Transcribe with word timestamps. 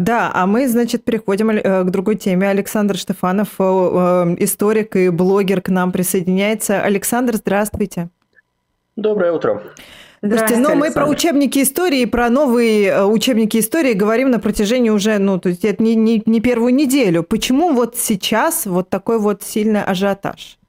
Да, 0.00 0.30
а 0.32 0.46
мы, 0.46 0.66
значит, 0.66 1.04
переходим 1.04 1.50
э, 1.50 1.84
к 1.84 1.90
другой 1.90 2.16
теме. 2.16 2.48
Александр 2.48 2.96
Штефанов, 2.96 3.48
э, 3.58 3.62
историк 4.38 4.96
и 4.96 5.10
блогер 5.10 5.60
к 5.60 5.68
нам 5.68 5.92
присоединяется. 5.92 6.80
Александр, 6.80 7.36
здравствуйте. 7.36 8.08
Доброе 8.96 9.32
утро. 9.32 9.62
Слушайте, 10.26 10.56
но 10.56 10.74
мы 10.74 10.90
про 10.90 11.06
учебники 11.06 11.62
истории, 11.62 12.06
про 12.06 12.30
новые 12.30 12.86
э, 12.86 13.04
учебники 13.04 13.58
истории 13.58 13.92
говорим 13.92 14.30
на 14.30 14.38
протяжении 14.38 14.88
уже, 14.88 15.18
ну, 15.18 15.38
то 15.38 15.50
есть 15.50 15.66
это 15.66 15.82
не, 15.82 15.94
не, 15.94 16.22
не 16.24 16.40
первую 16.40 16.74
неделю. 16.74 17.22
Почему 17.22 17.74
вот 17.74 17.98
сейчас 17.98 18.64
вот 18.64 18.88
такой 18.88 19.18
вот 19.18 19.42
сильный 19.42 19.84
ажиотаж? 19.84 20.59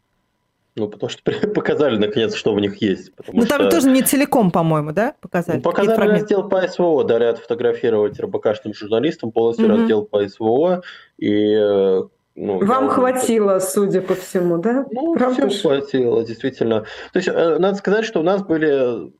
Ну, 0.75 0.87
потому 0.87 1.09
что 1.09 1.21
показали, 1.55 1.97
наконец, 1.97 2.33
что 2.33 2.53
в 2.53 2.59
них 2.59 2.81
есть. 2.81 3.11
Ну, 3.31 3.45
там 3.45 3.61
что... 3.61 3.71
тоже 3.71 3.89
не 3.89 4.01
целиком, 4.01 4.51
по-моему, 4.51 4.91
да, 4.91 5.15
показали? 5.19 5.57
Ну, 5.57 5.63
показали 5.63 6.09
раздел 6.09 6.47
по 6.47 6.65
СВО, 6.67 7.03
дали 7.03 7.25
отфотографировать 7.25 8.19
РБКшным 8.19 8.73
журналистам 8.73 9.31
полностью 9.31 9.67
угу. 9.67 9.77
раздел 9.77 10.05
по 10.05 10.27
СВО, 10.27 10.83
и 11.17 11.53
э, 11.53 12.01
ну, 12.35 12.65
Вам 12.65 12.85
я... 12.85 12.89
хватило, 12.89 13.59
судя 13.59 14.01
по 14.01 14.15
всему, 14.15 14.57
да? 14.57 14.85
Ну, 14.91 15.15
Правда 15.15 15.49
всем 15.49 15.61
хватило, 15.61 16.23
действительно. 16.23 16.85
То 17.11 17.19
есть, 17.19 17.27
э, 17.27 17.57
надо 17.59 17.75
сказать, 17.75 18.05
что 18.05 18.21
у 18.21 18.23
нас 18.23 18.41
были 18.41 19.11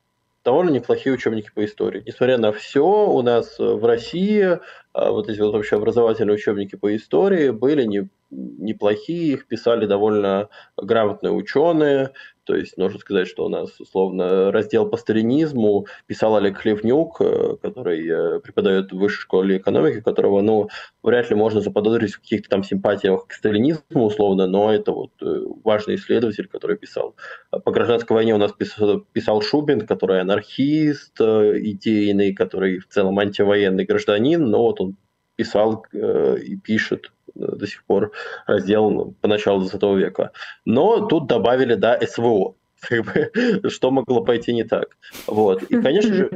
довольно 0.44 0.70
неплохие 0.70 1.14
учебники 1.14 1.50
по 1.54 1.64
истории. 1.64 2.02
Несмотря 2.06 2.38
на 2.38 2.52
все, 2.52 2.84
у 2.84 3.22
нас 3.22 3.58
в 3.58 3.84
России 3.84 4.58
а, 4.92 5.10
вот 5.10 5.28
эти 5.28 5.40
вот 5.40 5.52
вообще 5.52 5.76
образовательные 5.76 6.34
учебники 6.34 6.76
по 6.76 6.94
истории 6.96 7.50
были 7.50 7.84
не, 7.84 8.08
неплохие, 8.32 9.34
их 9.34 9.46
писали 9.46 9.86
довольно 9.86 10.48
грамотные 10.76 11.32
ученые, 11.32 12.12
то 12.44 12.56
есть 12.56 12.76
нужно 12.76 12.98
сказать, 12.98 13.28
что 13.28 13.46
у 13.46 13.48
нас 13.48 13.78
условно 13.78 14.50
раздел 14.50 14.88
по 14.88 14.96
сталинизму 14.96 15.86
писал 16.06 16.34
Олег 16.36 16.58
Хлевнюк, 16.58 17.20
э, 17.20 17.56
который 17.62 18.08
э, 18.08 18.40
преподает 18.40 18.90
в 18.90 18.98
высшей 18.98 19.22
школе 19.22 19.58
экономики, 19.58 20.00
которого, 20.00 20.40
ну, 20.40 20.68
вряд 21.02 21.30
ли 21.30 21.36
можно 21.36 21.60
заподозрить 21.60 22.14
в 22.14 22.20
каких-то 22.20 22.48
там 22.48 22.64
симпатиях 22.64 23.28
к 23.28 23.32
сталинизму 23.32 24.04
условно, 24.04 24.48
но 24.48 24.72
это 24.72 24.90
вот 24.90 25.12
э, 25.22 25.44
важный 25.62 25.94
исследователь, 25.94 26.48
который 26.48 26.76
писал. 26.76 27.14
По 27.50 27.70
гражданской 27.70 28.14
войне 28.14 28.34
у 28.34 28.38
нас 28.38 28.52
писал, 28.52 29.00
писал 29.12 29.40
Шубин, 29.40 29.86
который 29.86 30.20
анархист 30.20 31.20
идейный, 31.20 32.34
который 32.34 32.80
в 32.80 32.88
целом 32.88 33.18
антивоенный 33.20 33.84
гражданин, 33.84 34.44
но 34.44 34.62
вот 34.62 34.80
он 34.80 34.96
писал 35.36 35.86
и 35.92 36.56
пишет 36.56 37.10
до 37.34 37.66
сих 37.66 37.84
пор 37.84 38.12
раздел 38.46 39.14
по 39.20 39.28
началу 39.28 39.60
20 39.60 39.82
века. 39.96 40.32
Но 40.64 41.06
тут 41.06 41.26
добавили, 41.26 41.74
да, 41.74 41.98
СВО, 42.00 42.54
что 43.68 43.90
могло 43.90 44.24
пойти 44.24 44.52
не 44.52 44.64
так. 44.64 44.96
Вот. 45.26 45.62
И, 45.64 45.80
конечно 45.80 46.14
же, 46.14 46.30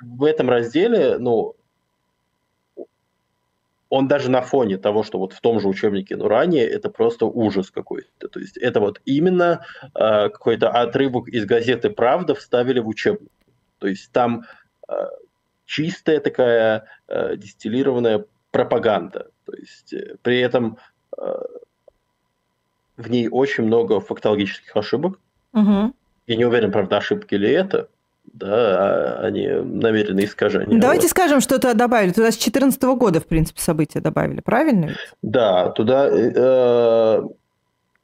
в 0.00 0.24
этом 0.24 0.48
разделе, 0.48 1.18
ну, 1.18 1.54
он 3.90 4.06
даже 4.06 4.30
на 4.30 4.42
фоне 4.42 4.76
того, 4.76 5.02
что 5.02 5.18
вот 5.18 5.32
в 5.32 5.40
том 5.40 5.60
же 5.60 5.68
учебнике, 5.68 6.16
но 6.16 6.28
ранее, 6.28 6.66
это 6.66 6.90
просто 6.90 7.26
ужас 7.26 7.70
какой-то. 7.70 8.28
То 8.28 8.40
есть 8.40 8.56
это 8.58 8.80
вот 8.80 9.00
именно 9.06 9.64
э, 9.82 10.28
какой-то 10.28 10.68
отрывок 10.68 11.28
из 11.28 11.46
газеты 11.46 11.90
«Правда» 11.90 12.34
вставили 12.34 12.80
в 12.80 12.88
учебник. 12.88 13.30
То 13.78 13.86
есть 13.86 14.12
там 14.12 14.42
э, 14.88 14.92
чистая 15.64 16.20
такая 16.20 16.84
э, 17.08 17.36
дистиллированная 17.36 18.26
пропаганда. 18.50 19.30
То 19.44 19.52
есть 19.56 19.92
э, 19.92 20.16
при 20.22 20.40
этом 20.40 20.78
э, 21.16 21.22
в 22.96 23.10
ней 23.10 23.28
очень 23.28 23.64
много 23.64 24.00
фактологических 24.00 24.76
ошибок. 24.76 25.18
Угу. 25.54 25.92
Я 26.26 26.36
не 26.36 26.44
уверен, 26.44 26.72
правда, 26.72 26.98
ошибки 26.98 27.34
ли 27.34 27.50
это, 27.50 27.88
да, 28.32 29.18
а 29.20 29.26
они 29.26 29.48
намеренные 29.48 30.26
искажения. 30.26 30.78
Давайте 30.78 31.02
вот. 31.02 31.10
скажем, 31.10 31.40
что 31.40 31.56
туда 31.56 31.74
добавили. 31.74 32.12
Туда 32.12 32.30
с 32.30 32.36
2014 32.36 32.82
года, 32.82 33.20
в 33.20 33.26
принципе, 33.26 33.60
события 33.60 34.00
добавили, 34.00 34.40
правильно? 34.40 34.94
Да, 35.22 35.70
туда 35.70 36.08
э, 36.10 37.22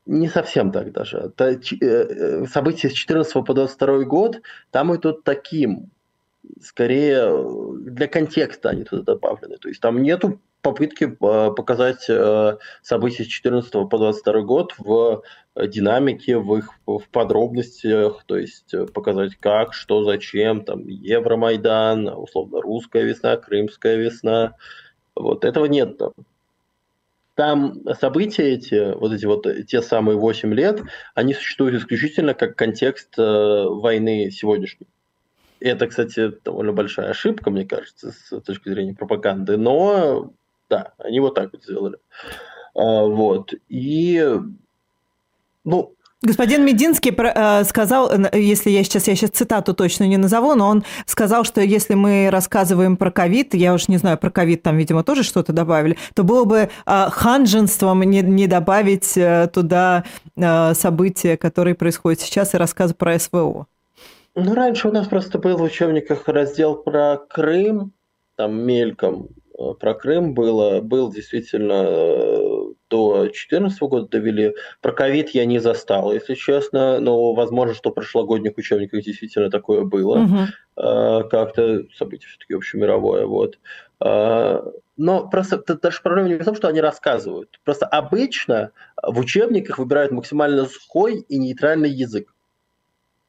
не 0.06 0.28
совсем 0.28 0.72
так 0.72 0.92
даже. 0.92 1.30
Та, 1.36 1.50
э, 1.50 2.46
события 2.46 2.88
с 2.88 2.92
14 2.92 3.32
по 3.44 3.54
22 3.54 4.04
год, 4.04 4.40
там 4.70 4.94
идут 4.94 5.24
таким, 5.24 5.90
скорее 6.60 7.30
для 7.80 8.08
контекста 8.08 8.70
они 8.70 8.84
туда 8.84 9.02
добавлены. 9.14 9.56
То 9.58 9.68
есть 9.68 9.80
там 9.80 10.02
нету 10.02 10.40
попытки 10.64 11.04
э, 11.04 11.54
показать 11.54 12.06
э, 12.08 12.56
события 12.82 13.24
с 13.24 13.26
14 13.26 13.70
по 13.88 13.98
22 13.98 14.40
год 14.42 14.74
в 14.78 15.22
динамике, 15.56 16.38
в 16.38 16.56
их 16.56 16.70
в 16.86 17.02
подробностях, 17.10 18.24
то 18.26 18.36
есть 18.36 18.72
э, 18.74 18.86
показать 18.86 19.36
как, 19.36 19.74
что, 19.74 20.02
зачем, 20.04 20.64
там 20.64 20.88
Евромайдан, 20.88 22.08
условно 22.08 22.60
русская 22.60 23.04
весна, 23.04 23.36
крымская 23.36 23.96
весна. 23.96 24.54
Вот 25.14 25.44
этого 25.44 25.66
нет 25.66 25.98
там. 25.98 26.12
Там 27.34 27.82
события 28.00 28.44
эти, 28.54 28.94
вот 28.94 29.12
эти 29.12 29.26
вот 29.26 29.46
те 29.66 29.82
самые 29.82 30.16
8 30.16 30.54
лет, 30.54 30.80
они 31.14 31.34
существуют 31.34 31.74
исключительно 31.74 32.32
как 32.32 32.56
контекст 32.56 33.18
э, 33.18 33.22
войны 33.22 34.30
сегодняшней. 34.30 34.86
Это, 35.60 35.86
кстати, 35.86 36.32
довольно 36.44 36.72
большая 36.72 37.10
ошибка, 37.10 37.50
мне 37.50 37.64
кажется, 37.64 38.12
с 38.12 38.40
точки 38.40 38.68
зрения 38.68 38.94
пропаганды, 38.94 39.56
но 39.56 40.32
да, 40.68 40.92
они 40.98 41.20
вот 41.20 41.34
так 41.34 41.52
вот 41.52 41.62
сделали. 41.62 41.98
А, 42.74 43.04
вот. 43.04 43.54
И, 43.68 44.22
ну, 45.64 45.94
Господин 46.24 46.64
Мединский 46.64 47.14
э, 47.14 47.64
сказал, 47.64 48.10
если 48.32 48.70
я 48.70 48.82
сейчас, 48.82 49.08
я 49.08 49.14
сейчас 49.14 49.30
цитату 49.30 49.74
точно 49.74 50.04
не 50.04 50.16
назову, 50.16 50.54
но 50.54 50.68
он 50.68 50.82
сказал, 51.04 51.44
что 51.44 51.60
если 51.60 51.92
мы 51.92 52.30
рассказываем 52.30 52.96
про 52.96 53.10
ковид, 53.10 53.54
я 53.54 53.74
уж 53.74 53.88
не 53.88 53.98
знаю, 53.98 54.16
про 54.16 54.30
ковид 54.30 54.62
там, 54.62 54.78
видимо, 54.78 55.04
тоже 55.04 55.22
что-то 55.22 55.52
добавили, 55.52 55.98
то 56.14 56.22
было 56.24 56.44
бы 56.44 56.70
э, 56.86 57.06
ханженством 57.10 58.02
не, 58.04 58.22
не 58.22 58.46
добавить 58.46 59.16
э, 59.16 59.50
туда 59.52 60.04
события, 60.36 61.36
которые 61.36 61.74
происходят 61.74 62.20
сейчас, 62.20 62.54
и 62.54 62.56
рассказ 62.56 62.92
про 62.92 63.18
СВО. 63.18 63.66
Ну, 64.34 64.54
раньше 64.54 64.88
у 64.88 64.92
нас 64.92 65.06
просто 65.06 65.38
был 65.38 65.56
в 65.56 65.62
учебниках 65.62 66.26
раздел 66.28 66.76
про 66.76 67.18
Крым, 67.18 67.92
там 68.36 68.60
мельком, 68.60 69.28
Э, 69.58 69.74
про 69.78 69.94
Крым 69.94 70.34
было, 70.34 70.80
был 70.80 71.12
действительно 71.12 71.84
э, 71.86 72.74
до 72.90 73.22
2014 73.22 73.80
года 73.82 74.08
довели. 74.08 74.54
Про 74.80 74.92
ковид 74.92 75.30
я 75.30 75.44
не 75.44 75.58
застал, 75.58 76.12
если 76.12 76.34
честно, 76.34 77.00
но 77.00 77.32
возможно, 77.34 77.74
что 77.74 77.90
в 77.90 77.94
прошлогодних 77.94 78.56
учебниках 78.56 79.02
действительно 79.02 79.50
такое 79.50 79.82
было. 79.82 80.18
Угу. 80.18 81.28
Как-то 81.30 81.84
событие 81.96 82.28
все-таки 82.28 82.54
общемировое. 82.54 83.26
Вот. 83.26 83.58
Но 84.00 85.28
просто 85.28 85.62
даже 85.76 86.02
проблема 86.02 86.28
не 86.28 86.34
в 86.34 86.44
том, 86.44 86.56
что 86.56 86.66
они 86.66 86.80
рассказывают. 86.80 87.60
Просто 87.64 87.86
обычно 87.86 88.70
в 89.00 89.18
учебниках 89.20 89.78
выбирают 89.78 90.10
максимально 90.10 90.66
сухой 90.66 91.20
и 91.28 91.38
нейтральный 91.38 91.90
язык. 91.90 92.33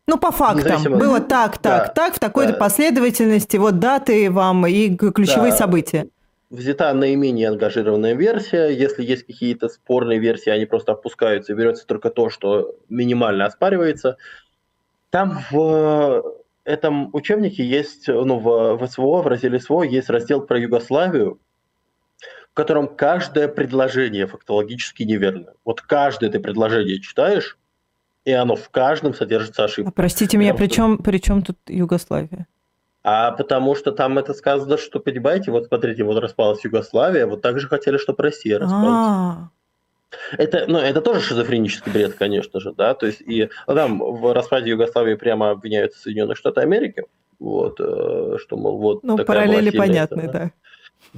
Ну, 0.07 0.17
по 0.17 0.31
фактам. 0.31 0.83
Было 0.97 1.19
так, 1.19 1.57
так, 1.57 1.87
да, 1.87 1.93
так, 1.93 2.15
в 2.15 2.19
такой-то 2.19 2.53
да. 2.53 2.59
последовательности, 2.59 3.57
вот 3.57 3.79
даты 3.79 4.29
вам 4.29 4.67
и 4.67 4.95
ключевые 4.95 5.51
да. 5.51 5.57
события 5.57 6.07
взята 6.49 6.93
наименее 6.93 7.49
ангажированная 7.49 8.13
версия. 8.13 8.69
Если 8.69 9.03
есть 9.03 9.25
какие-то 9.25 9.69
спорные 9.69 10.19
версии, 10.19 10.49
они 10.49 10.65
просто 10.65 10.93
опускаются, 10.93 11.53
и 11.53 11.55
берется 11.55 11.85
только 11.85 12.09
то, 12.09 12.29
что 12.29 12.75
минимально 12.89 13.45
оспаривается. 13.45 14.17
Там 15.09 15.39
в 15.51 16.23
этом 16.63 17.09
учебнике 17.13 17.63
есть, 17.63 18.07
ну, 18.07 18.39
в, 18.39 18.77
в 18.77 18.87
СВО, 18.87 19.21
в 19.21 19.27
разделе 19.27 19.59
СВО 19.59 19.83
есть 19.83 20.09
раздел 20.09 20.41
про 20.41 20.59
Югославию, 20.59 21.39
в 22.51 22.53
котором 22.53 22.87
каждое 22.87 23.47
предложение 23.47 24.27
фактологически 24.27 25.03
неверно. 25.03 25.53
Вот 25.63 25.81
каждое 25.81 26.29
ты 26.29 26.39
предложение 26.39 26.99
читаешь, 27.01 27.57
и 28.25 28.31
оно 28.31 28.55
в 28.55 28.69
каждом 28.69 29.13
содержится 29.13 29.63
ошибка. 29.63 29.89
А 29.89 29.93
простите 29.93 30.37
меня, 30.37 30.53
при 30.53 30.67
чем, 30.67 30.97
при 30.97 31.19
чем 31.19 31.43
тут 31.43 31.57
Югославия? 31.67 32.47
А 33.03 33.31
потому 33.31 33.75
что 33.75 33.91
там 33.91 34.17
это 34.17 34.33
сказано, 34.33 34.77
что, 34.77 34.99
понимаете, 34.99 35.51
вот 35.51 35.67
смотрите, 35.67 36.03
вот 36.03 36.17
распалась 36.17 36.63
Югославия, 36.63 37.27
вот 37.27 37.43
так 37.43 37.59
же 37.59 37.67
хотели, 37.67 37.97
чтобы 37.97 38.23
Россия 38.23 38.57
распалась. 38.57 38.89
А. 38.89 39.49
Это, 40.37 40.65
ну, 40.67 40.79
это 40.79 41.01
тоже 41.01 41.19
шизофренический 41.19 41.91
бред, 41.91 42.15
конечно 42.15 42.59
же, 42.59 42.73
да, 42.73 42.95
то 42.95 43.05
есть 43.05 43.21
и 43.21 43.49
ну, 43.67 43.75
там 43.75 43.99
в 43.99 44.33
распаде 44.33 44.71
Югославии 44.71 45.15
прямо 45.15 45.51
обвиняются 45.51 45.99
Соединенные 45.99 46.35
Штаты 46.35 46.61
Америки, 46.61 47.03
вот, 47.37 47.79
э, 47.79 48.37
что, 48.39 48.57
мол, 48.57 48.79
вот 48.79 49.03
Ну, 49.03 49.17
параллели 49.17 49.69
понятны, 49.69 50.23
да. 50.23 50.31
Да, 50.31 50.51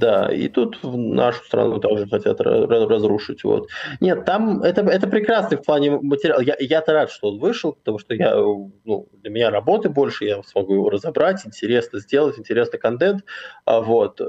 и 0.04 0.48
тут 0.48 0.82
в 0.82 0.96
нашу 0.96 1.44
страну 1.44 1.78
также 1.78 2.06
хотят 2.08 2.40
разрушить. 2.40 3.44
Вот. 3.44 3.68
Нет, 4.00 4.24
там 4.24 4.62
это, 4.62 4.82
это 4.82 5.06
прекрасный 5.06 5.58
в 5.58 5.62
плане 5.62 5.98
материала. 6.00 6.40
Я, 6.40 6.56
я-то 6.58 6.92
рад, 6.92 7.10
что 7.10 7.28
он 7.28 7.38
вышел, 7.38 7.72
потому 7.72 7.98
что 7.98 8.14
я, 8.14 8.34
ну, 8.36 9.08
для 9.22 9.30
меня 9.30 9.50
работы 9.50 9.88
больше, 9.88 10.24
я 10.24 10.42
смогу 10.42 10.74
его 10.74 10.90
разобрать, 10.90 11.46
интересно 11.46 12.00
сделать, 12.00 12.38
интересный 12.38 12.78
контент. 12.78 13.24
А 13.64 13.80
вот. 13.80 14.20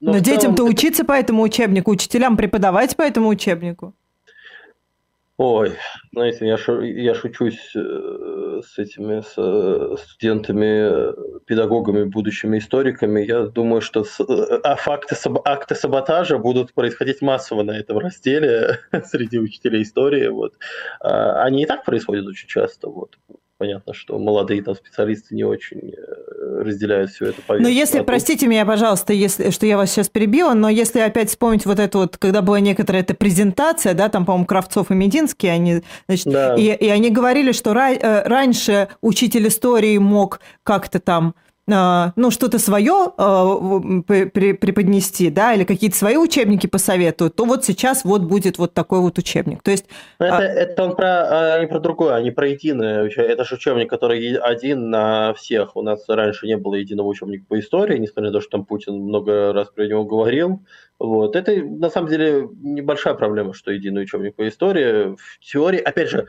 Но, 0.00 0.12
Но 0.12 0.18
детям-то 0.18 0.64
это... 0.64 0.72
учиться 0.72 1.04
по 1.04 1.12
этому 1.12 1.42
учебнику, 1.42 1.90
учителям 1.90 2.36
преподавать 2.36 2.96
по 2.96 3.02
этому 3.02 3.28
учебнику. 3.28 3.94
Ой, 5.36 5.72
знаете, 6.12 6.46
я, 6.46 6.56
шу, 6.56 6.80
я 6.80 7.12
шучусь 7.12 7.74
э, 7.74 8.60
с 8.64 8.78
этими 8.78 9.20
с, 9.20 9.34
э, 9.36 9.96
студентами, 9.98 11.12
педагогами, 11.44 12.04
будущими 12.04 12.58
историками. 12.58 13.20
Я 13.22 13.46
думаю, 13.46 13.80
что 13.80 14.04
с, 14.04 14.20
э, 14.20 14.60
а 14.62 14.76
факты, 14.76 15.16
акты 15.44 15.74
саботажа 15.74 16.38
будут 16.38 16.72
происходить 16.72 17.20
массово 17.20 17.64
на 17.64 17.72
этом 17.72 17.98
разделе 17.98 18.78
среди 19.06 19.40
учителей 19.40 19.82
истории. 19.82 20.28
Вот. 20.28 20.54
А, 21.00 21.42
они 21.42 21.64
и 21.64 21.66
так 21.66 21.84
происходят 21.84 22.26
очень 22.26 22.46
часто. 22.46 22.88
Вот 22.88 23.18
понятно, 23.58 23.94
что 23.94 24.18
молодые 24.18 24.62
там 24.62 24.74
специалисты 24.74 25.34
не 25.34 25.44
очень 25.44 25.92
э, 25.92 26.62
разделяют 26.62 27.10
все 27.10 27.26
это 27.26 27.42
повестку. 27.42 27.62
Но 27.62 27.68
если, 27.68 27.98
а 27.98 28.04
простите 28.04 28.46
меня, 28.46 28.66
пожалуйста, 28.66 29.12
если, 29.12 29.50
что 29.50 29.66
я 29.66 29.76
вас 29.76 29.90
сейчас 29.90 30.08
перебила, 30.08 30.54
но 30.54 30.68
если 30.68 31.00
опять 31.00 31.30
вспомнить 31.30 31.66
вот 31.66 31.78
это 31.78 31.98
вот, 31.98 32.16
когда 32.16 32.42
была 32.42 32.60
некоторая 32.60 33.02
эта 33.02 33.14
презентация, 33.14 33.94
да, 33.94 34.08
там, 34.08 34.24
по-моему, 34.24 34.46
Кравцов 34.46 34.90
и 34.90 34.94
Мединский, 34.94 35.50
они, 35.50 35.82
значит, 36.08 36.26
да. 36.26 36.54
и, 36.56 36.62
и 36.74 36.88
они 36.88 37.10
говорили, 37.10 37.52
что 37.52 37.72
ра- 37.72 37.98
э, 37.98 38.26
раньше 38.26 38.88
учитель 39.00 39.48
истории 39.48 39.98
мог 39.98 40.40
как-то 40.62 40.98
там 40.98 41.34
ну, 41.66 42.30
что-то 42.30 42.58
свое 42.58 43.12
а, 43.16 43.56
преподнести, 44.06 45.30
да, 45.30 45.54
или 45.54 45.64
какие-то 45.64 45.96
свои 45.96 46.16
учебники 46.16 46.66
посоветуют, 46.66 47.36
то 47.36 47.44
вот 47.44 47.64
сейчас 47.64 48.04
вот 48.04 48.22
будет 48.22 48.58
вот 48.58 48.74
такой 48.74 49.00
вот 49.00 49.18
учебник. 49.18 49.62
То 49.62 49.70
есть... 49.70 49.86
Это, 50.18 50.38
а... 50.38 50.42
это 50.42 50.84
он 50.84 50.96
про, 50.96 51.58
не 51.60 51.66
про 51.66 51.80
другое, 51.80 52.14
а 52.14 52.20
не 52.20 52.30
про 52.30 52.48
единое. 52.48 53.08
Это 53.08 53.44
же 53.44 53.54
учебник, 53.54 53.88
который 53.88 54.34
один 54.36 54.90
на 54.90 55.32
всех. 55.34 55.76
У 55.76 55.82
нас 55.82 56.04
раньше 56.08 56.46
не 56.46 56.56
было 56.56 56.74
единого 56.74 57.06
учебника 57.06 57.44
по 57.48 57.58
истории, 57.58 57.98
несмотря 57.98 58.30
на 58.30 58.32
то, 58.32 58.40
что 58.40 58.50
там 58.50 58.64
Путин 58.64 58.94
много 58.94 59.52
раз 59.52 59.68
про 59.68 59.86
него 59.86 60.04
говорил. 60.04 60.60
Вот. 60.98 61.34
Это, 61.36 61.54
на 61.56 61.90
самом 61.90 62.08
деле, 62.08 62.48
небольшая 62.60 63.14
проблема, 63.14 63.54
что 63.54 63.72
единый 63.72 64.02
учебник 64.02 64.34
по 64.34 64.46
истории. 64.46 65.16
В 65.16 65.40
теории, 65.40 65.80
опять 65.80 66.10
же, 66.10 66.28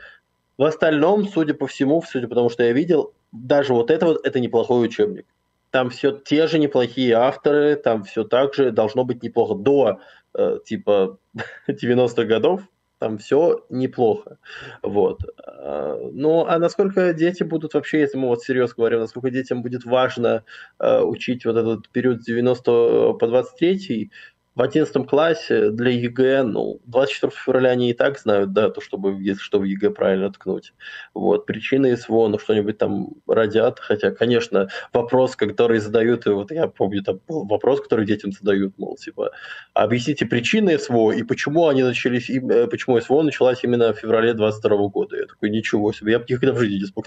в 0.58 0.64
остальном, 0.64 1.28
судя 1.28 1.54
по 1.54 1.68
всему, 1.68 2.02
судя 2.08 2.28
по 2.28 2.36
тому, 2.36 2.50
что 2.50 2.64
я 2.64 2.72
видел, 2.72 3.14
даже 3.36 3.74
вот 3.74 3.92
это 3.92 4.06
вот, 4.06 4.26
это 4.26 4.40
неплохой 4.40 4.86
учебник. 4.86 5.26
Там 5.72 5.90
все 5.90 6.12
те 6.12 6.48
же 6.48 6.60
неплохие 6.60 7.14
авторы, 7.14 7.76
там 7.76 8.04
все 8.04 8.24
так 8.24 8.54
же 8.54 8.72
должно 8.72 9.04
быть 9.04 9.24
неплохо. 9.24 9.56
До 9.56 10.00
э, 10.34 10.60
типа 10.66 11.18
90-х 11.68 12.24
годов 12.24 12.62
там 13.00 13.18
все 13.18 13.66
неплохо. 13.70 14.38
Вот. 14.82 15.22
А, 15.46 16.00
ну, 16.14 16.46
а 16.48 16.58
насколько 16.60 17.14
дети 17.14 17.44
будут 17.44 17.74
вообще, 17.74 18.00
если 18.00 18.18
мы 18.18 18.30
вот 18.30 18.44
серьезно 18.44 18.76
говорим, 18.78 19.00
насколько 19.02 19.30
детям 19.30 19.62
будет 19.62 19.86
важно 19.86 20.44
э, 20.80 21.02
учить 21.02 21.46
вот 21.46 21.58
этот 21.58 21.90
период 21.90 22.22
с 22.22 22.26
90 22.26 23.14
по 23.14 23.28
23 23.28 24.12
в 24.56 24.62
11 24.62 25.06
классе 25.08 25.70
для 25.72 25.92
ЕГЭ, 25.92 26.44
ну, 26.44 26.80
24 26.86 27.32
февраля 27.36 27.72
они 27.72 27.90
и 27.90 27.94
так 27.94 28.18
знают, 28.18 28.54
да, 28.54 28.70
то, 28.70 28.80
чтобы, 28.80 29.22
если 29.22 29.42
что, 29.42 29.60
в 29.60 29.64
ЕГЭ 29.64 29.90
правильно 29.90 30.32
ткнуть. 30.32 30.74
Вот, 31.14 31.46
причины 31.46 31.96
СВО, 31.98 32.30
ну, 32.30 32.40
что-нибудь 32.40 32.78
там 32.78 33.10
родят, 33.28 33.80
хотя, 33.80 34.12
конечно, 34.12 34.70
вопрос, 34.94 35.36
который 35.36 35.80
задают, 35.80 36.26
и 36.26 36.30
вот 36.30 36.52
я 36.52 36.68
помню, 36.68 37.04
там 37.04 37.20
был 37.28 37.46
вопрос, 37.46 37.82
который 37.82 38.06
детям 38.06 38.32
задают, 38.32 38.78
мол, 38.78 38.96
типа, 38.96 39.32
объясните 39.74 40.26
причины 40.26 40.80
СВО 40.80 41.12
и 41.12 41.24
почему 41.24 41.68
они 41.68 41.84
начались, 41.84 42.30
и, 42.30 42.40
э, 42.40 42.68
почему 42.68 43.00
СВО 43.02 43.24
началась 43.24 43.64
именно 43.64 43.94
в 43.94 44.00
феврале 44.00 44.34
22 44.34 44.88
года. 44.88 45.18
Я 45.18 45.26
такой, 45.26 45.50
ничего 45.50 45.92
себе, 45.92 46.14
я 46.14 46.20
бы 46.20 46.26
никогда 46.30 46.54
в 46.54 46.60
жизни 46.60 46.80
не 46.80 46.86
смог. 46.86 47.06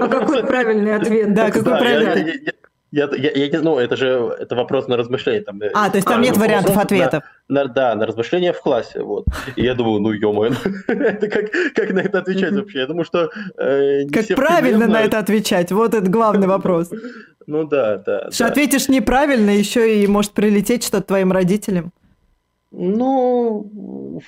А 0.00 0.08
какой 0.08 0.46
правильный 0.46 0.96
ответ? 0.96 1.34
Да, 1.34 1.50
какой 1.50 1.78
правильный 1.78 2.52
я, 2.92 3.08
я, 3.16 3.30
я 3.30 3.48
не 3.48 3.58
знаю, 3.58 3.78
это 3.78 3.96
же 3.96 4.36
это 4.38 4.54
вопрос 4.54 4.86
на 4.86 4.96
размышление. 4.98 5.42
Там, 5.42 5.60
э, 5.62 5.70
а, 5.72 5.88
то 5.88 5.96
есть 5.96 6.06
там 6.06 6.20
нет 6.20 6.36
вариантов 6.36 6.76
ответов. 6.76 7.24
На, 7.48 7.64
на, 7.64 7.68
да, 7.68 7.94
на 7.94 8.06
размышления 8.06 8.52
в 8.52 8.60
классе. 8.60 9.00
Вот. 9.00 9.24
И 9.56 9.62
я 9.62 9.74
думаю, 9.74 10.00
ну 10.00 10.12
ё 10.12 10.32
это 10.86 11.28
как, 11.28 11.50
как 11.74 11.90
на 11.92 12.00
это 12.00 12.18
отвечать 12.18 12.52
вообще? 12.52 12.80
Я 12.80 12.86
думаю, 12.86 13.04
что... 13.04 13.30
Э, 13.58 14.06
как 14.12 14.26
правильно 14.36 14.86
на 14.86 15.00
это 15.00 15.18
отвечать? 15.18 15.72
Вот 15.72 15.94
это 15.94 16.08
главный 16.10 16.46
вопрос. 16.46 16.90
Ну 17.46 17.64
да, 17.64 17.96
да. 17.96 18.30
Что 18.30 18.46
ответишь 18.46 18.88
неправильно, 18.88 19.50
еще 19.50 20.02
и 20.02 20.06
может 20.06 20.32
прилететь 20.32 20.84
что-то 20.84 21.08
твоим 21.08 21.32
родителям. 21.32 21.92
Ну, 22.72 24.20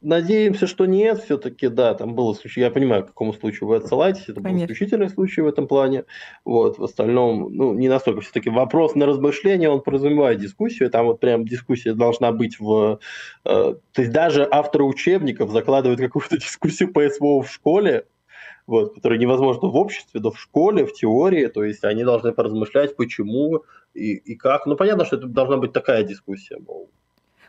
Надеемся, 0.00 0.66
что 0.66 0.86
нет, 0.86 1.22
все-таки, 1.22 1.68
да, 1.68 1.92
там 1.94 2.14
было 2.14 2.32
случай, 2.32 2.60
я 2.60 2.70
понимаю, 2.70 3.04
к 3.04 3.08
какому 3.08 3.34
случаю 3.34 3.68
вы 3.68 3.76
отсылаетесь, 3.76 4.28
это 4.28 4.40
Конечно. 4.40 4.52
был 4.52 4.64
исключительный 4.64 5.08
случай 5.10 5.42
в 5.42 5.46
этом 5.46 5.66
плане, 5.66 6.04
вот, 6.44 6.78
в 6.78 6.84
остальном, 6.84 7.52
ну, 7.52 7.74
не 7.74 7.88
настолько, 7.88 8.22
все-таки 8.22 8.48
вопрос 8.48 8.94
на 8.94 9.04
размышление, 9.04 9.68
он 9.68 9.82
подразумевает 9.82 10.40
дискуссию, 10.40 10.90
там 10.90 11.06
вот 11.06 11.20
прям 11.20 11.44
дискуссия 11.44 11.92
должна 11.92 12.32
быть 12.32 12.58
в, 12.58 13.00
э, 13.44 13.74
то 13.92 14.00
есть 14.02 14.12
даже 14.12 14.48
авторы 14.50 14.84
учебников 14.84 15.50
закладывают 15.50 16.00
какую-то 16.00 16.36
дискуссию 16.38 16.92
по 16.92 17.06
СВО 17.06 17.42
в 17.42 17.50
школе, 17.50 18.06
вот, 18.66 18.94
которая 18.94 19.18
невозможно 19.18 19.68
в 19.68 19.76
обществе, 19.76 20.20
но 20.20 20.30
в 20.30 20.40
школе, 20.40 20.86
в 20.86 20.94
теории, 20.94 21.46
то 21.48 21.64
есть 21.64 21.84
они 21.84 22.04
должны 22.04 22.32
поразмышлять, 22.32 22.96
почему 22.96 23.64
и, 23.94 24.14
и 24.14 24.36
как. 24.36 24.66
Ну, 24.66 24.76
понятно, 24.76 25.04
что 25.04 25.16
это 25.16 25.26
должна 25.26 25.56
быть 25.56 25.72
такая 25.72 26.02
дискуссия, 26.04 26.58
мол, 26.58 26.90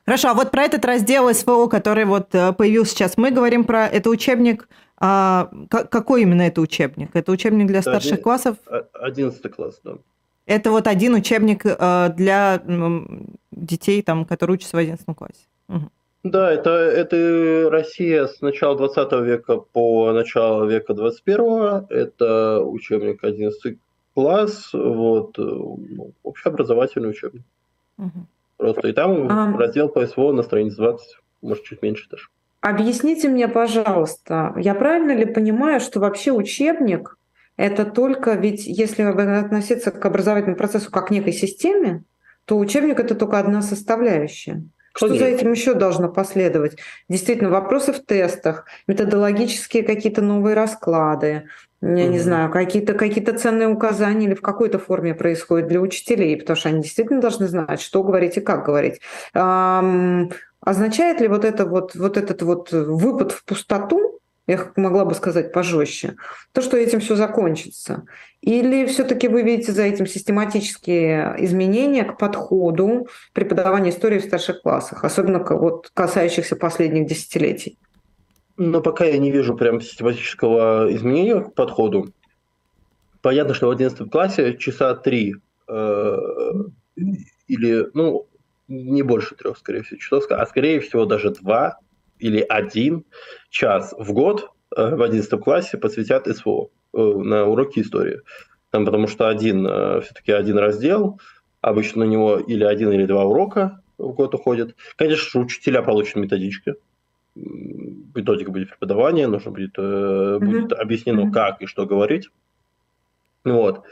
Хорошо, 0.09 0.29
а 0.29 0.33
вот 0.33 0.49
про 0.49 0.63
этот 0.63 0.83
раздел 0.85 1.31
СВО, 1.31 1.67
который 1.67 2.05
вот 2.05 2.33
э, 2.33 2.51
появился 2.53 2.93
сейчас, 2.93 3.15
мы 3.15 3.29
говорим 3.29 3.63
про 3.63 3.85
это 3.85 4.09
учебник. 4.09 4.67
А, 4.97 5.51
какой 5.69 6.23
именно 6.23 6.41
это 6.41 6.61
учебник? 6.61 7.11
Это 7.13 7.31
учебник 7.31 7.67
для 7.67 7.83
старших 7.83 8.13
Один, 8.13 8.23
классов? 8.23 8.57
Одиннадцатый 8.91 9.51
класс, 9.51 9.79
да. 9.83 9.97
Это 10.47 10.71
вот 10.71 10.87
один 10.87 11.13
учебник 11.13 11.61
э, 11.63 12.09
для 12.17 12.59
детей, 13.51 14.01
там, 14.01 14.25
которые 14.25 14.55
учатся 14.55 14.77
в 14.77 14.79
одиннадцатом 14.79 15.13
классе. 15.13 15.45
Угу. 15.67 15.91
Да, 16.23 16.53
это, 16.53 16.71
это 16.71 17.69
Россия 17.69 18.25
с 18.25 18.41
начала 18.41 18.75
20 18.75 19.11
века 19.21 19.57
по 19.57 20.11
начало 20.11 20.65
века 20.65 20.95
21 20.95 21.85
Это 21.91 22.63
учебник 22.63 23.23
11 23.23 23.77
класс, 24.15 24.71
вот, 24.73 25.37
э, 25.37 25.43
ну, 25.43 26.13
общеобразовательный 26.23 27.11
учебник. 27.11 27.43
Угу. 27.99 28.25
Просто 28.59 28.89
и 28.89 28.91
там 28.91 29.27
а... 29.31 29.57
раздел 29.57 29.87
по 29.87 30.05
СВО 30.05 30.33
на 30.33 30.43
странице 30.43 30.75
20, 30.75 31.17
может, 31.41 31.63
чуть 31.63 31.81
меньше 31.81 32.07
даже. 32.11 32.25
Объясните 32.59 33.29
мне, 33.29 33.47
пожалуйста, 33.47 34.53
я 34.57 34.75
правильно 34.75 35.13
ли 35.13 35.25
понимаю, 35.25 35.79
что 35.79 36.01
вообще 36.01 36.33
учебник 36.33 37.17
это 37.55 37.85
только, 37.85 38.33
ведь 38.33 38.67
если 38.67 39.03
относиться 39.03 39.91
к 39.91 40.05
образовательному 40.05 40.57
процессу 40.57 40.91
как 40.91 41.07
к 41.07 41.11
некой 41.11 41.31
системе, 41.31 42.03
то 42.43 42.57
учебник 42.57 42.99
это 42.99 43.15
только 43.15 43.39
одна 43.39 43.61
составляющая. 43.61 44.63
Что 44.93 45.07
Конечно. 45.07 45.25
за 45.25 45.33
этим 45.33 45.51
еще 45.51 45.73
должно 45.73 46.09
последовать? 46.09 46.77
Действительно, 47.07 47.49
вопросы 47.49 47.93
в 47.93 48.03
тестах, 48.03 48.65
методологические 48.87 49.83
какие-то 49.83 50.21
новые 50.21 50.55
расклады, 50.55 51.45
я 51.81 52.07
не 52.07 52.19
знаю, 52.19 52.51
какие-то 52.51 52.93
какие 52.93 53.23
ценные 53.23 53.69
указания 53.69 54.27
или 54.27 54.33
в 54.33 54.41
какой-то 54.41 54.79
форме 54.79 55.13
происходит 55.13 55.67
для 55.67 55.79
учителей, 55.79 56.35
потому 56.37 56.57
что 56.57 56.69
они 56.69 56.81
действительно 56.81 57.21
должны 57.21 57.47
знать, 57.47 57.81
что 57.81 58.03
говорить 58.03 58.37
и 58.37 58.41
как 58.41 58.65
говорить. 58.65 58.99
Означает 59.33 61.21
ли 61.21 61.29
вот, 61.29 61.45
это 61.45 61.65
вот, 61.65 61.95
вот 61.95 62.17
этот 62.17 62.41
вот 62.41 62.71
выпад 62.71 63.31
в 63.31 63.45
пустоту, 63.45 64.19
я 64.45 64.59
могла 64.75 65.05
бы 65.05 65.13
сказать 65.13 65.53
пожестче, 65.53 66.15
то, 66.51 66.61
что 66.61 66.75
этим 66.75 66.99
все 66.99 67.15
закончится? 67.15 68.03
Или 68.41 68.85
все-таки 68.87 69.27
вы 69.27 69.43
видите 69.43 69.71
за 69.71 69.83
этим 69.83 70.05
систематические 70.05 71.35
изменения 71.39 72.03
к 72.03 72.17
подходу 72.17 73.07
преподавания 73.33 73.91
истории 73.91 74.19
в 74.19 74.25
старших 74.25 74.63
классах, 74.63 75.05
особенно 75.05 75.39
вот 75.39 75.91
касающихся 75.93 76.55
последних 76.55 77.07
десятилетий? 77.07 77.77
Но 78.59 78.81
пока 78.81 79.05
я 79.05 79.17
не 79.17 79.31
вижу 79.31 79.55
прям 79.55 79.79
систематического 79.79 80.93
изменения 80.93 81.39
к 81.39 81.55
подходу. 81.55 82.13
Понятно, 83.21 83.53
что 83.53 83.67
в 83.67 83.71
11 83.71 84.11
классе 84.11 84.57
часа 84.57 84.95
три 84.95 85.35
э, 85.69 86.17
или, 87.47 87.87
ну, 87.93 88.27
не 88.67 89.01
больше 89.01 89.35
трех, 89.35 89.57
скорее 89.57 89.83
всего, 89.83 89.97
часов, 89.97 90.25
а 90.29 90.45
скорее 90.45 90.81
всего 90.81 91.05
даже 91.05 91.31
два 91.31 91.79
или 92.19 92.45
один 92.49 93.05
час 93.49 93.95
в 93.97 94.11
год 94.11 94.51
э, 94.75 94.93
в 94.93 95.01
11 95.01 95.39
классе 95.39 95.77
посвятят 95.77 96.27
СВО 96.27 96.69
э, 96.93 96.97
на 96.97 97.45
уроки 97.45 97.79
истории. 97.79 98.19
Там, 98.71 98.83
потому 98.83 99.07
что 99.07 99.29
один, 99.29 99.65
э, 99.65 100.01
все-таки 100.01 100.33
один 100.33 100.57
раздел, 100.57 101.21
обычно 101.61 102.03
на 102.03 102.09
него 102.09 102.37
или 102.37 102.65
один, 102.65 102.91
или 102.91 103.05
два 103.05 103.23
урока 103.23 103.81
в 103.97 104.11
год 104.11 104.35
уходит. 104.35 104.75
Конечно, 104.97 105.39
учителя 105.39 105.81
получат 105.81 106.17
методички, 106.17 106.75
методика 108.15 108.51
будет 108.51 108.69
преподавания, 108.69 109.27
нужно 109.27 109.51
будет, 109.51 109.77
mm-hmm. 109.77 110.39
будет 110.39 110.73
объяснено, 110.73 111.21
mm-hmm. 111.21 111.31
как 111.31 111.61
и 111.61 111.65
что 111.65 111.85
говорить. 111.85 112.29
Вот. 113.43 113.83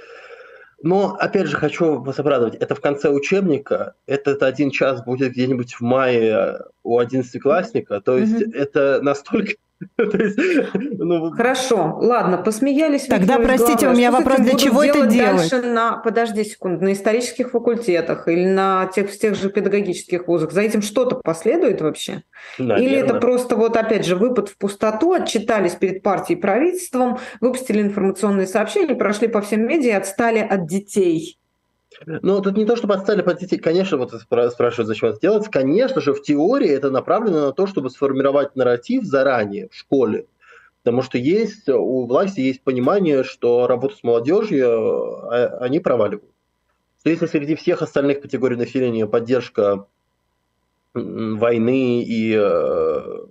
Но, 0.84 1.16
опять 1.16 1.48
же, 1.48 1.58
хочу 1.58 2.00
вас 2.00 2.20
обрадовать, 2.20 2.56
это 2.56 2.76
в 2.76 2.82
конце 2.82 3.10
учебника, 3.10 3.96
этот 4.06 4.44
один 4.44 4.70
час 4.70 5.04
будет 5.04 5.32
где-нибудь 5.32 5.74
в 5.74 5.82
мае 5.82 6.60
у 6.84 7.00
одиннадцатиклассника, 7.00 8.00
то 8.00 8.18
есть 8.18 8.42
mm-hmm. 8.42 8.56
это 8.56 9.00
настолько 9.02 9.54
Хорошо, 11.36 11.98
ладно, 12.02 12.38
посмеялись. 12.38 13.06
Тогда, 13.06 13.38
простите, 13.38 13.88
у 13.88 13.92
меня 13.92 14.12
вопрос, 14.12 14.40
для 14.40 14.56
чего 14.56 14.84
это 14.84 15.06
делать? 15.06 15.50
дальше 15.50 15.62
на, 15.62 15.98
подожди 15.98 16.44
секунду, 16.44 16.84
на 16.84 16.94
исторических 16.94 17.52
факультетах 17.52 18.28
или 18.28 18.46
на 18.46 18.88
тех, 18.88 19.12
тех 19.12 19.36
же 19.36 19.50
педагогических 19.50 20.28
вузах? 20.28 20.52
За 20.52 20.62
этим 20.62 20.82
что-то 20.82 21.18
последует 21.18 21.82
вообще? 21.82 22.24
Или 22.58 22.98
это 22.98 23.16
просто 23.16 23.56
вот 23.56 23.78
опять 23.78 24.06
же 24.06 24.16
выпад 24.16 24.50
в 24.50 24.58
пустоту, 24.58 25.14
отчитались 25.14 25.76
перед 25.76 26.02
партией 26.02 26.40
и 26.40 26.42
правительством, 26.42 27.20
выпустили 27.40 27.82
информационные 27.82 28.48
сообщения, 28.48 28.96
прошли 28.96 29.28
по 29.28 29.42
всем 29.42 29.68
медиа 29.68 29.90
и 29.90 29.94
отстали 29.94 30.40
от 30.40 30.66
детей? 30.66 31.38
Ну, 32.06 32.42
тут 32.42 32.58
не 32.58 32.66
то, 32.66 32.76
чтобы 32.76 32.94
отстали 32.94 33.22
от 33.22 33.40
детей. 33.40 33.58
Конечно, 33.58 33.98
вот 33.98 34.14
спрашивают, 34.14 34.88
зачем 34.88 35.10
это 35.10 35.20
делать. 35.20 35.48
Конечно 35.50 36.02
же, 36.02 36.14
в 36.14 36.22
теории 36.22 36.70
это 36.70 36.92
направлено 36.92 37.48
на 37.48 37.52
то, 37.54 37.68
чтобы 37.68 37.90
сформировать 37.90 38.56
нарратив 38.56 39.04
заранее 39.04 39.70
в 39.70 39.76
школе. 39.76 40.28
Потому 40.84 41.02
что 41.02 41.18
есть 41.18 41.68
у 41.68 42.06
власти 42.06 42.40
есть 42.42 42.62
понимание, 42.62 43.24
что 43.24 43.68
работу 43.68 43.96
с 43.96 44.04
молодежью 44.04 44.68
а, 44.68 45.58
они 45.60 45.80
проваливают. 45.80 46.32
Что 47.00 47.10
если 47.10 47.26
среди 47.26 47.56
всех 47.56 47.82
остальных 47.82 48.22
категорий 48.22 48.56
населения 48.56 49.06
поддержка 49.06 49.86
войны 50.94 52.04
и 52.04 52.34
э, 52.36 53.26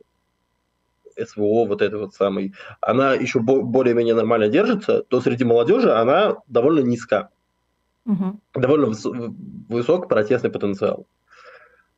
СВО, 1.25 1.67
вот 1.67 1.83
этой 1.83 1.99
вот 1.99 2.15
самой, 2.15 2.55
она 2.81 3.15
еще 3.15 3.41
более-менее 3.41 4.15
нормально 4.15 4.49
держится, 4.49 5.03
то 5.03 5.21
среди 5.21 5.45
молодежи 5.45 5.91
она 5.91 6.37
довольно 6.47 6.81
низка. 6.81 7.31
Угу. 8.07 8.41
Довольно 8.55 8.87
выс- 8.87 9.35
высок 9.69 10.09
протестный 10.09 10.51
потенциал. 10.51 11.07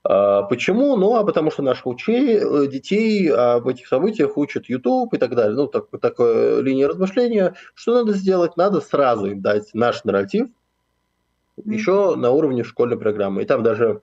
А, 0.05 0.43
почему? 0.43 0.97
Ну, 0.97 1.17
а 1.17 1.25
потому 1.25 1.51
что 1.51 1.63
наших 1.63 1.87
учей, 1.87 2.39
э, 2.39 2.67
детей 2.67 3.31
об 3.31 3.69
этих 3.69 3.89
событиях 3.89 4.37
учат 4.39 4.67
YouTube 4.67 5.13
и 5.13 5.19
так 5.19 5.35
далее. 5.35 5.55
Ну, 5.55 5.67
так, 5.67 5.87
такая 6.01 6.61
линия 6.61 6.89
размышления. 6.89 7.55
Что 7.75 7.95
надо 7.95 8.15
сделать? 8.15 8.57
Надо 8.57 8.81
сразу 8.81 9.27
им 9.27 9.43
дать 9.43 9.75
наш 9.75 10.05
нарратив 10.05 10.49
mm 10.49 10.53
еще 11.65 12.15
на 12.15 12.31
уровне 12.31 12.63
школьной 12.63 12.97
программы. 12.97 13.43
И 13.43 13.45
там 13.45 13.65
даже 13.65 14.01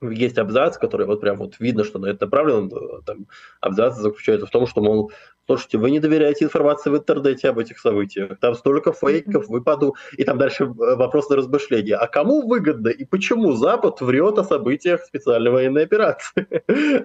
есть 0.00 0.38
абзац, 0.38 0.78
который 0.78 1.04
вот 1.04 1.20
прям 1.20 1.36
вот 1.36 1.58
видно, 1.58 1.82
что 1.82 1.98
на 1.98 2.06
это 2.06 2.26
направлен. 2.26 2.70
Там 3.04 3.26
абзац 3.60 3.96
заключается 3.96 4.46
в 4.46 4.50
том, 4.50 4.66
что, 4.66 4.80
мол, 4.80 5.12
Слушайте, 5.46 5.76
вы 5.76 5.90
не 5.90 6.00
доверяете 6.00 6.46
информации 6.46 6.88
в 6.90 6.96
интернете 6.96 7.48
об 7.50 7.58
этих 7.58 7.78
событиях. 7.78 8.38
Там 8.40 8.54
столько 8.54 8.92
фейков, 8.92 9.48
выпаду. 9.48 9.94
И 10.16 10.24
там 10.24 10.38
дальше 10.38 10.64
э, 10.64 10.66
вопрос 10.96 11.28
на 11.28 11.36
размышление. 11.36 11.96
А 11.96 12.06
кому 12.06 12.46
выгодно 12.46 12.88
и 12.88 13.04
почему 13.04 13.52
Запад 13.52 14.00
врет 14.00 14.38
о 14.38 14.44
событиях 14.44 15.04
специальной 15.04 15.50
военной 15.50 15.84
операции? 15.84 16.46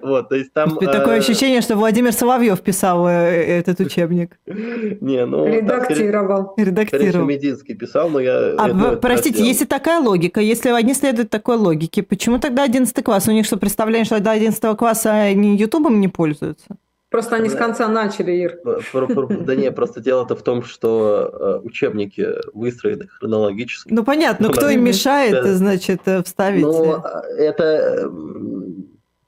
вот, 0.02 0.30
то 0.30 0.36
есть 0.36 0.54
там... 0.54 0.78
Такое 0.78 1.16
э, 1.16 1.18
ощущение, 1.18 1.60
что 1.60 1.76
Владимир 1.76 2.12
Соловьев 2.12 2.60
писал 2.62 3.06
э, 3.06 3.12
этот 3.12 3.80
учебник. 3.80 4.38
Не, 4.46 5.26
ну... 5.26 5.46
Редактировал. 5.46 6.54
Редактировал. 6.56 7.26
Мединский 7.26 7.74
писал, 7.74 8.08
но 8.08 8.20
я... 8.20 8.54
А, 8.56 8.96
простите, 8.96 9.44
если 9.46 9.66
такая 9.66 10.00
логика, 10.00 10.40
если 10.40 10.70
они 10.70 10.94
следуют 10.94 11.28
такой 11.28 11.56
логике, 11.56 12.02
почему 12.02 12.38
тогда 12.38 12.64
11 12.64 13.04
класс? 13.04 13.28
У 13.28 13.32
них 13.32 13.44
что, 13.44 13.58
представление, 13.58 14.06
что 14.06 14.18
до 14.20 14.30
11 14.30 14.76
класса 14.78 15.12
они 15.12 15.56
Ютубом 15.56 16.00
не 16.00 16.08
пользуются? 16.08 16.76
Просто 17.10 17.34
они 17.34 17.48
с 17.48 17.56
конца 17.56 17.88
начали, 17.88 18.30
Ир. 18.32 18.60
Да 18.64 19.56
не, 19.56 19.72
просто 19.72 20.00
дело-то 20.00 20.36
в 20.36 20.42
том, 20.42 20.62
что 20.62 21.30
э, 21.32 21.66
учебники 21.66 22.26
выстроены 22.54 23.08
хронологически. 23.08 23.92
Ну 23.92 24.04
понятно, 24.04 24.46
но 24.46 24.52
кто 24.52 24.68
им 24.68 24.84
мешает, 24.84 25.44
значит, 25.44 26.02
э, 26.06 26.22
вставить? 26.22 26.62
Ну, 26.62 27.02
э, 27.02 27.36
это, 27.36 28.08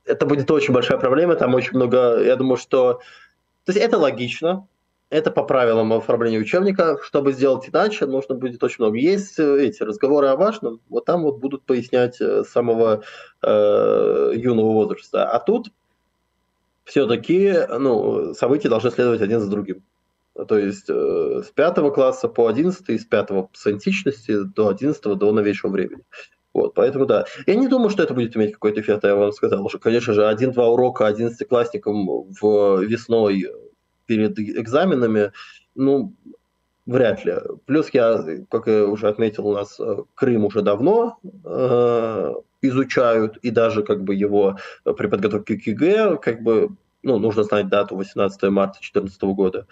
это 0.04 0.26
будет 0.26 0.48
очень 0.52 0.72
большая 0.72 0.98
проблема, 0.98 1.34
там 1.34 1.54
очень 1.54 1.74
много, 1.74 2.22
я 2.22 2.36
думаю, 2.36 2.56
что... 2.56 3.00
То 3.64 3.72
есть 3.72 3.80
это 3.80 3.98
логично, 3.98 4.68
это 5.10 5.32
по 5.32 5.42
правилам 5.42 5.92
оформления 5.92 6.38
учебника. 6.38 6.98
Чтобы 7.02 7.32
сделать 7.32 7.68
иначе, 7.68 8.06
нужно 8.06 8.36
будет 8.36 8.62
очень 8.62 8.76
много. 8.78 8.96
Есть 8.96 9.38
эти 9.38 9.82
разговоры 9.82 10.28
о 10.28 10.36
важном, 10.36 10.80
вот 10.88 11.04
там 11.04 11.24
вот 11.24 11.38
будут 11.38 11.64
пояснять 11.64 12.20
с 12.20 12.44
самого 12.44 13.02
э, 13.42 14.32
юного 14.36 14.72
возраста. 14.72 15.28
А 15.28 15.40
тут 15.40 15.72
все-таки 16.84 17.54
ну, 17.78 18.34
события 18.34 18.68
должны 18.68 18.90
следовать 18.90 19.20
один 19.20 19.40
за 19.40 19.50
другим. 19.50 19.82
То 20.48 20.56
есть 20.58 20.88
э, 20.88 21.42
с 21.46 21.50
пятого 21.50 21.90
класса 21.90 22.28
по 22.28 22.46
одиннадцатый, 22.46 22.98
с 22.98 23.04
пятого 23.04 23.50
с 23.52 23.66
античности 23.66 24.44
до 24.44 24.68
одиннадцатого 24.68 25.14
до 25.14 25.30
новейшего 25.32 25.70
времени. 25.70 26.02
Вот, 26.54 26.74
поэтому 26.74 27.06
да. 27.06 27.26
Я 27.46 27.54
не 27.54 27.68
думаю, 27.68 27.90
что 27.90 28.02
это 28.02 28.14
будет 28.14 28.36
иметь 28.36 28.52
какой-то 28.52 28.80
эффект, 28.80 29.04
я 29.04 29.14
вам 29.14 29.32
сказал 29.32 29.64
уже. 29.64 29.78
Конечно 29.78 30.12
же, 30.12 30.26
один-два 30.26 30.68
урока 30.68 31.06
одиннадцатиклассникам 31.06 32.06
в 32.40 32.82
весной 32.82 33.46
перед 34.06 34.38
экзаменами, 34.38 35.32
ну, 35.74 36.14
вряд 36.86 37.24
ли. 37.24 37.34
Плюс 37.66 37.88
я, 37.92 38.22
как 38.50 38.66
я 38.66 38.86
уже 38.86 39.08
отметил, 39.08 39.46
у 39.46 39.54
нас 39.54 39.78
э, 39.80 39.96
Крым 40.14 40.46
уже 40.46 40.62
давно 40.62 41.18
э, 41.44 42.34
изучают, 42.62 43.36
и 43.38 43.50
даже 43.50 43.82
как 43.82 44.02
бы 44.02 44.14
его 44.14 44.56
при 44.96 45.08
подготовке 45.08 45.56
к 45.56 45.66
ЕГЭ, 45.66 46.16
как 46.16 46.42
бы 46.42 46.70
ну, 47.02 47.18
нужно 47.18 47.42
знать 47.42 47.68
дату 47.68 47.96
18 47.96 48.42
марта 48.44 48.74
2014 48.74 49.22
года. 49.22 49.66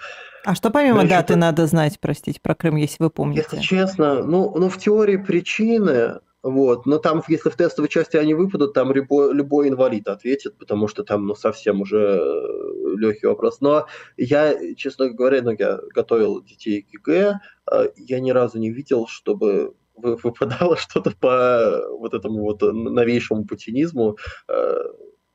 А 0.44 0.54
что 0.54 0.70
помимо 0.70 1.00
Значит, 1.00 1.10
даты 1.10 1.36
надо 1.36 1.66
знать, 1.66 1.98
простите, 2.00 2.40
про 2.40 2.54
Крым, 2.54 2.76
если 2.76 3.02
вы 3.02 3.10
помните? 3.10 3.46
Если 3.50 3.64
честно, 3.64 4.24
ну, 4.24 4.52
ну 4.56 4.68
в 4.68 4.78
теории 4.78 5.16
причины, 5.16 6.20
вот, 6.42 6.86
но 6.86 6.98
там, 6.98 7.22
если 7.28 7.50
в 7.50 7.56
тестовой 7.56 7.88
части 7.88 8.16
они 8.16 8.34
выпадут, 8.34 8.72
там 8.72 8.92
любой, 8.92 9.34
любой 9.34 9.68
инвалид 9.68 10.08
ответит, 10.08 10.56
потому 10.56 10.88
что 10.88 11.04
там, 11.04 11.26
ну, 11.26 11.34
совсем 11.34 11.82
уже 11.82 11.98
э, 11.98 12.96
легкий 12.96 13.26
вопрос. 13.26 13.60
Но 13.60 13.86
я, 14.16 14.74
честно 14.74 15.10
говоря, 15.10 15.42
ну, 15.42 15.54
я 15.58 15.78
готовил 15.94 16.42
детей 16.42 16.82
к 16.82 16.94
ЕГЭ, 16.94 17.40
э, 17.70 17.88
я 17.96 18.20
ни 18.20 18.30
разу 18.30 18.58
не 18.58 18.70
видел, 18.70 19.06
чтобы 19.06 19.74
выпадало 20.00 20.76
что-то 20.76 21.12
по 21.18 21.82
вот 21.98 22.14
этому 22.14 22.42
вот 22.42 22.62
новейшему 22.62 23.44
путинизму, 23.44 24.16
э, 24.48 24.82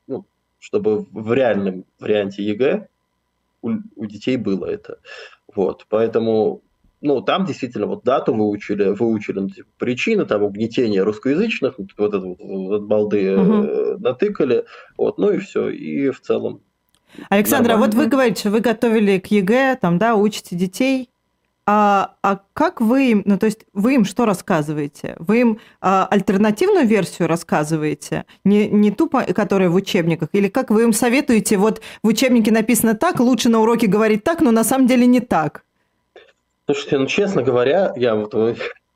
ну, 0.08 0.26
чтобы 0.60 1.06
в 1.12 1.34
реальном 1.34 1.86
варианте 2.00 2.44
ЕГЭ 2.44 2.88
у, 3.62 3.72
у 3.96 4.06
детей 4.06 4.38
было 4.38 4.66
это. 4.66 5.00
Вот, 5.54 5.86
поэтому 5.90 6.62
ну, 7.02 7.22
там 7.22 7.46
действительно 7.46 7.86
вот 7.86 8.04
дату 8.04 8.34
выучили, 8.34 8.90
выучили 8.90 9.40
ну, 9.40 9.50
типа, 9.50 9.70
причины, 9.78 10.26
там, 10.26 10.44
угнетения 10.44 11.04
русскоязычных, 11.04 11.78
вот, 11.78 11.90
вот 11.98 12.14
это 12.14 12.26
вот, 12.26 12.38
вот 12.40 12.82
балды 12.84 13.38
угу. 13.38 13.54
э, 13.54 13.98
натыкали, 13.98 14.66
вот, 14.98 15.18
ну 15.18 15.32
и 15.32 15.38
все, 15.38 15.70
и 15.70 16.10
в 16.10 16.22
целом 16.22 16.62
Александра, 17.30 17.74
нормально. 17.74 17.96
вот 17.96 18.04
вы 18.04 18.10
говорите, 18.10 18.40
что 18.42 18.50
вы 18.50 18.60
готовили 18.60 19.20
к 19.20 19.28
ЕГЭ, 19.28 19.78
там, 19.80 19.98
да, 19.98 20.16
учите 20.16 20.56
детей. 20.56 21.10
А, 21.68 22.16
а 22.22 22.42
как 22.54 22.80
вы 22.80 23.12
им, 23.12 23.24
ну 23.26 23.40
то 23.40 23.48
есть 23.48 23.66
вы 23.74 23.96
им 23.96 24.06
что 24.06 24.26
рассказываете? 24.26 25.16
Вы 25.18 25.42
им 25.42 25.60
а, 25.82 26.06
альтернативную 26.06 26.86
версию 26.86 27.28
рассказываете, 27.28 28.26
не, 28.44 28.68
не 28.68 28.92
ту, 28.92 29.10
которая 29.10 29.70
в 29.70 29.76
учебниках, 29.76 30.30
или 30.34 30.48
как 30.48 30.70
вы 30.70 30.84
им 30.84 30.94
советуете, 30.94 31.58
вот 31.58 31.82
в 32.04 32.08
учебнике 32.08 32.52
написано 32.52 32.94
так, 32.94 33.20
лучше 33.20 33.50
на 33.50 33.62
уроке 33.62 33.88
говорить 33.88 34.24
так, 34.24 34.42
но 34.42 34.52
на 34.52 34.64
самом 34.64 34.86
деле 34.86 35.08
не 35.08 35.22
так? 35.22 35.64
Слушайте, 36.66 37.00
ну 37.00 37.08
честно 37.08 37.42
говоря, 37.42 37.94
я 37.96 38.14
вот 38.14 38.36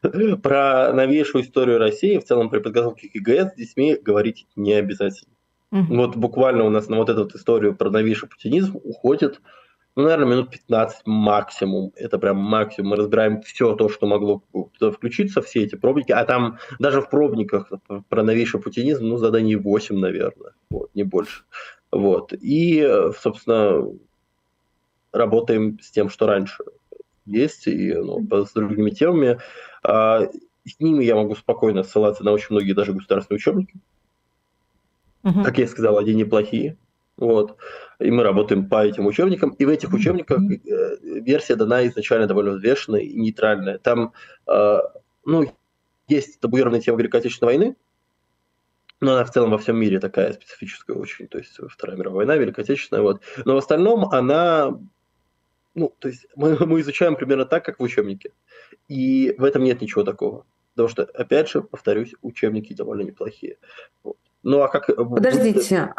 про 0.43 0.93
новейшую 0.93 1.43
историю 1.43 1.79
России 1.79 2.19
в 2.19 2.23
целом 2.23 2.51
при 2.51 2.59
подготовке 2.59 3.09
к 3.09 3.15
ЕГЭ 3.15 3.51
с 3.51 3.55
детьми 3.55 3.97
говорить 3.99 4.45
не 4.55 4.73
обязательно. 4.73 5.33
Угу. 5.71 5.95
Вот 5.95 6.15
буквально 6.15 6.65
у 6.65 6.69
нас 6.69 6.87
на 6.87 6.97
вот 6.97 7.09
эту 7.09 7.23
вот 7.23 7.35
историю 7.35 7.75
про 7.75 7.89
новейший 7.89 8.29
путинизм 8.29 8.77
уходит 8.83 9.41
ну, 9.95 10.03
наверное, 10.03 10.27
минут 10.27 10.51
15 10.51 11.01
максимум. 11.05 11.91
Это 11.95 12.19
прям 12.19 12.37
максимум. 12.37 12.91
Мы 12.91 12.95
разбираем 12.95 13.41
все 13.41 13.75
то, 13.75 13.89
что 13.89 14.07
могло 14.07 14.41
туда 14.77 14.91
включиться, 14.91 15.41
все 15.41 15.63
эти 15.63 15.75
пробники. 15.75 16.11
А 16.11 16.23
там 16.25 16.57
даже 16.79 17.01
в 17.01 17.09
пробниках 17.09 17.71
про 18.07 18.23
новейший 18.23 18.61
путинизм, 18.61 19.07
ну, 19.07 19.17
заданий 19.17 19.55
8, 19.55 19.97
наверное. 19.97 20.53
Вот, 20.69 20.89
не 20.95 21.03
больше. 21.03 21.43
Вот. 21.91 22.33
И, 22.33 22.87
собственно, 23.19 23.85
работаем 25.11 25.79
с 25.81 25.91
тем, 25.91 26.09
что 26.09 26.27
раньше 26.27 26.63
есть, 27.25 27.67
и 27.67 27.93
ну, 27.93 28.25
с 28.31 28.53
другими 28.53 28.91
темами. 28.91 29.39
А, 29.83 30.27
с 30.65 30.79
ними 30.79 31.03
я 31.03 31.15
могу 31.15 31.35
спокойно 31.35 31.83
ссылаться 31.83 32.23
на 32.23 32.31
очень 32.31 32.47
многие 32.51 32.73
даже 32.73 32.93
государственные 32.93 33.37
учебники. 33.37 33.75
Угу. 35.23 35.43
Как 35.43 35.57
я 35.57 35.67
сказал, 35.67 35.97
они 35.97 36.13
неплохие. 36.13 36.77
Вот. 37.19 37.57
И 37.99 38.09
мы 38.09 38.23
работаем 38.23 38.69
по 38.69 38.85
этим 38.85 39.05
учебникам. 39.05 39.49
И 39.51 39.65
в 39.65 39.69
этих 39.69 39.93
учебниках 39.93 40.39
э, 40.39 40.97
версия 41.01 41.55
дана 41.55 41.85
изначально 41.87 42.27
довольно 42.27 42.51
взвешенная 42.51 43.01
и 43.01 43.13
нейтральная. 43.19 43.77
Там 43.77 44.13
э, 44.47 44.79
ну, 45.25 45.53
есть 46.07 46.39
табуированная 46.39 46.79
тема 46.79 46.97
Великой 46.97 47.19
Отечественной 47.19 47.53
войны, 47.53 47.75
но 49.01 49.13
она 49.13 49.25
в 49.25 49.31
целом 49.31 49.51
во 49.51 49.57
всем 49.57 49.77
мире 49.77 49.99
такая 49.99 50.31
специфическая 50.33 50.95
очень. 50.95 51.27
То 51.27 51.37
есть 51.37 51.59
Вторая 51.69 51.97
мировая 51.97 52.25
война, 52.25 52.37
Великая 52.37 52.61
Отечественная. 52.61 53.03
Вот. 53.03 53.21
Но 53.45 53.55
в 53.55 53.57
остальном 53.57 54.05
она... 54.05 54.79
Ну, 55.75 55.93
то 55.99 56.07
есть 56.07 56.25
мы, 56.35 56.57
мы 56.65 56.79
изучаем 56.79 57.17
примерно 57.17 57.45
так, 57.45 57.65
как 57.65 57.79
в 57.79 57.83
учебнике. 57.83 58.31
И 58.87 59.35
в 59.37 59.43
этом 59.43 59.63
нет 59.63 59.81
ничего 59.81 60.03
такого. 60.03 60.45
Потому 60.73 60.87
что, 60.87 61.03
опять 61.03 61.49
же, 61.49 61.61
повторюсь, 61.61 62.13
учебники 62.21 62.73
довольно 62.73 63.01
неплохие. 63.01 63.57
Вот. 64.03 64.15
Ну 64.43 64.61
а 64.61 64.69
как... 64.69 64.87
Подождите, 64.87 65.93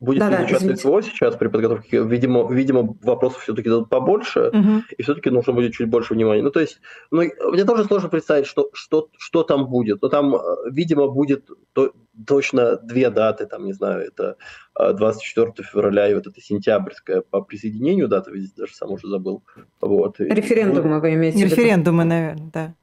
будет 0.00 0.18
да, 0.20 0.40
изучаться 0.40 0.66
да, 0.68 0.76
СВО 0.76 1.02
сейчас 1.02 1.36
при 1.36 1.48
подготовке, 1.48 2.04
видимо, 2.04 2.52
видимо 2.52 2.96
вопросов 3.02 3.42
все-таки 3.42 3.68
дадут 3.68 3.88
побольше, 3.88 4.48
угу. 4.48 4.82
и 4.96 5.02
все-таки 5.02 5.30
нужно 5.30 5.52
будет 5.52 5.72
чуть 5.72 5.88
больше 5.88 6.14
внимания. 6.14 6.42
Ну, 6.42 6.50
то 6.50 6.60
есть, 6.60 6.80
ну, 7.10 7.22
мне 7.52 7.64
тоже 7.64 7.84
сложно 7.84 8.08
представить, 8.08 8.46
что, 8.46 8.70
что, 8.74 9.08
что 9.16 9.42
там 9.42 9.66
будет. 9.68 10.02
Но 10.02 10.08
там, 10.08 10.36
э, 10.36 10.38
видимо, 10.70 11.08
будет 11.08 11.48
то, 11.72 11.92
точно 12.26 12.76
две 12.76 13.10
даты, 13.10 13.46
там, 13.46 13.64
не 13.64 13.72
знаю, 13.72 14.06
это 14.06 14.36
24 14.78 15.52
э, 15.56 15.62
февраля 15.62 16.08
и 16.08 16.14
вот 16.14 16.26
это 16.26 16.40
сентябрьская 16.40 17.22
по 17.22 17.40
присоединению 17.40 18.08
дата, 18.08 18.30
видите, 18.30 18.52
даже 18.56 18.74
сам 18.74 18.90
уже 18.90 19.08
забыл. 19.08 19.42
Вот. 19.80 20.20
Референдумы 20.20 21.00
вы 21.00 21.14
имеете 21.14 21.38
в 21.38 21.40
виду? 21.42 21.54
Референдумы, 21.54 22.04
наверное, 22.04 22.50
да 22.52 22.74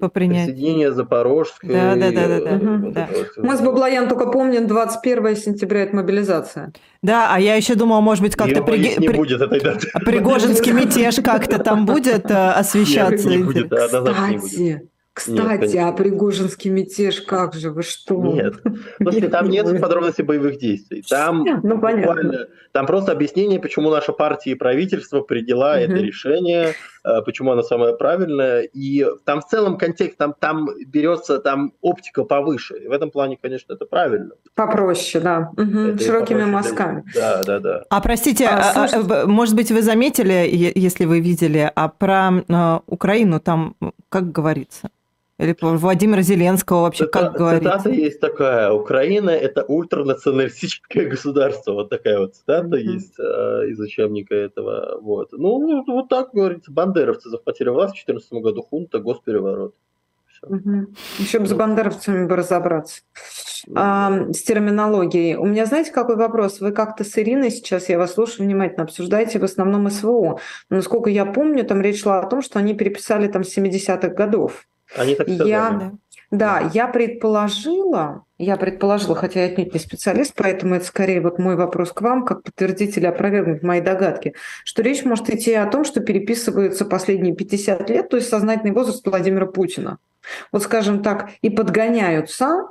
по 0.00 0.08
принятию. 0.08 0.54
Присоединение 0.54 0.92
Запорожской. 0.92 1.70
Да, 1.70 1.94
да, 1.94 2.10
да, 2.10 2.28
да. 2.28 2.40
да. 2.40 2.56
Угу, 2.56 2.90
да. 2.90 3.08
Мы 3.38 3.56
с 3.56 3.60
Баблоян 3.60 4.08
только 4.08 4.26
помним 4.26 4.66
21 4.66 5.36
сентября 5.36 5.82
это 5.82 5.96
мобилизация. 5.96 6.72
Да, 7.02 7.28
а 7.32 7.38
я 7.38 7.54
еще 7.54 7.74
думала, 7.74 8.00
может 8.00 8.22
быть, 8.22 8.34
как-то 8.34 8.62
при... 8.62 8.96
не 8.98 9.08
при... 9.08 9.16
будет 9.16 9.40
этой 9.40 9.60
даты. 9.60 9.88
Пригожинский 10.04 10.72
митеж 10.72 11.16
как-то 11.16 11.58
там 11.58 11.86
будет 11.86 12.30
э, 12.30 12.50
освещаться. 12.50 13.28
Нет, 13.28 13.38
не 13.38 13.44
будет, 13.44 13.68
да, 13.68 13.86
Кстати, 13.86 14.30
не 14.30 14.38
будет. 14.38 14.88
Кстати, 15.14 15.76
нет, 15.76 15.84
а 15.84 15.92
Пригожинский 15.92 16.72
мятеж, 16.72 17.20
как 17.20 17.54
же, 17.54 17.70
вы 17.70 17.84
что? 17.84 18.20
Нет, 18.20 18.54
Слушайте, 19.00 19.28
там 19.28 19.48
нет 19.48 19.80
подробностей 19.80 20.24
боевых 20.24 20.58
действий. 20.58 21.04
Там, 21.08 21.44
ну, 21.62 21.80
понятно. 21.80 22.48
там 22.72 22.86
просто 22.86 23.12
объяснение, 23.12 23.60
почему 23.60 23.90
наша 23.90 24.12
партия 24.12 24.50
и 24.50 24.54
правительство 24.56 25.20
приняла 25.20 25.74
угу. 25.74 25.78
это 25.82 25.94
решение, 25.94 26.74
э, 27.04 27.22
почему 27.24 27.52
оно 27.52 27.62
самое 27.62 27.96
правильное. 27.96 28.62
И 28.62 29.06
там 29.24 29.40
в 29.40 29.46
целом 29.46 29.78
контекст, 29.78 30.18
там, 30.18 30.34
там 30.36 30.68
берется 30.88 31.38
там 31.38 31.74
оптика 31.80 32.24
повыше. 32.24 32.76
И 32.78 32.88
в 32.88 32.90
этом 32.90 33.12
плане, 33.12 33.38
конечно, 33.40 33.72
это 33.72 33.86
правильно. 33.86 34.32
Попроще, 34.56 35.22
да. 35.22 35.50
Угу. 35.52 35.96
Широкими 35.98 36.42
попроще, 36.42 36.46
мазками. 36.46 37.04
Да, 37.14 37.42
да, 37.44 37.60
да. 37.60 37.84
А 37.88 38.00
простите, 38.00 38.46
а, 38.48 38.72
а, 38.74 38.88
а, 38.92 39.26
может 39.28 39.54
быть, 39.54 39.70
вы 39.70 39.80
заметили, 39.80 40.50
если 40.74 41.04
вы 41.04 41.20
видели, 41.20 41.70
а 41.72 41.88
про 41.88 42.42
а, 42.48 42.80
Украину 42.88 43.38
там 43.38 43.76
как 44.14 44.30
говорится? 44.30 44.90
Или 45.38 45.56
Владимира 45.60 46.22
Зеленского 46.22 46.82
вообще, 46.82 47.06
Цитата, 47.06 47.26
как 47.26 47.36
говорится? 47.36 47.78
Цитата 47.78 47.90
есть 47.90 48.20
такая. 48.20 48.70
Украина– 48.70 49.30
это 49.30 49.64
ультранационалистическое 49.64 51.06
государство. 51.10 51.72
Вот 51.72 51.90
такая 51.90 52.20
вот 52.20 52.36
цитата 52.36 52.76
mm-hmm. 52.76 52.92
есть 52.92 53.18
э, 53.18 53.68
из 53.70 53.80
учебника 53.80 54.34
этого. 54.34 55.00
Вот. 55.00 55.32
Ну, 55.32 55.58
ну, 55.58 55.84
вот 55.86 56.08
так 56.08 56.30
говорится. 56.32 56.70
Бандеровцы 56.70 57.30
захватили 57.30 57.68
власть 57.68 57.94
в 57.94 58.06
2014 58.06 58.32
году. 58.34 58.62
Хунта, 58.62 59.00
госпереворот. 59.00 59.74
Угу. 60.42 60.86
Еще 61.18 61.38
бы 61.38 61.46
с 61.46 61.54
бандеровцами 61.54 62.26
бы 62.26 62.36
разобраться. 62.36 63.02
А, 63.74 64.30
с 64.32 64.42
терминологией. 64.42 65.36
У 65.36 65.46
меня, 65.46 65.64
знаете, 65.64 65.90
какой 65.90 66.16
вопрос? 66.16 66.60
Вы 66.60 66.72
как-то 66.72 67.02
с 67.02 67.16
Ириной 67.18 67.50
сейчас, 67.50 67.88
я 67.88 67.98
вас 67.98 68.14
слушаю 68.14 68.46
внимательно, 68.46 68.84
обсуждаете 68.84 69.38
в 69.38 69.44
основном 69.44 69.88
СВО. 69.90 70.38
Но, 70.68 70.76
насколько 70.76 71.08
я 71.08 71.24
помню, 71.24 71.64
там 71.64 71.80
речь 71.80 72.02
шла 72.02 72.20
о 72.20 72.28
том, 72.28 72.42
что 72.42 72.58
они 72.58 72.74
переписали 72.74 73.28
там 73.28 73.42
с 73.42 73.56
70-х 73.56 74.08
годов. 74.08 74.66
Они 74.96 75.14
так 75.14 75.28
сказали. 75.28 75.48
Я, 75.48 75.92
да, 76.30 76.70
я 76.74 76.88
предположила, 76.88 78.24
я 78.38 78.56
предположила, 78.56 79.14
хотя 79.14 79.44
я 79.44 79.46
отнюдь 79.46 79.72
не 79.72 79.80
специалист, 79.80 80.34
поэтому 80.34 80.74
это 80.74 80.84
скорее 80.84 81.20
вот 81.20 81.38
мой 81.38 81.56
вопрос 81.56 81.92
к 81.92 82.00
вам, 82.00 82.24
как 82.24 82.42
подтвердить 82.42 82.96
или 82.96 83.06
опровергнуть 83.06 83.62
мои 83.62 83.80
догадки, 83.80 84.34
что 84.64 84.82
речь 84.82 85.04
может 85.04 85.30
идти 85.30 85.54
о 85.54 85.66
том, 85.66 85.84
что 85.84 86.00
переписываются 86.00 86.84
последние 86.84 87.34
50 87.34 87.88
лет, 87.90 88.08
то 88.08 88.16
есть 88.16 88.28
сознательный 88.28 88.72
возраст 88.72 89.06
Владимира 89.06 89.46
Путина. 89.46 89.98
Вот, 90.52 90.62
скажем 90.62 91.02
так, 91.02 91.30
и 91.42 91.50
подгоняются 91.50 92.68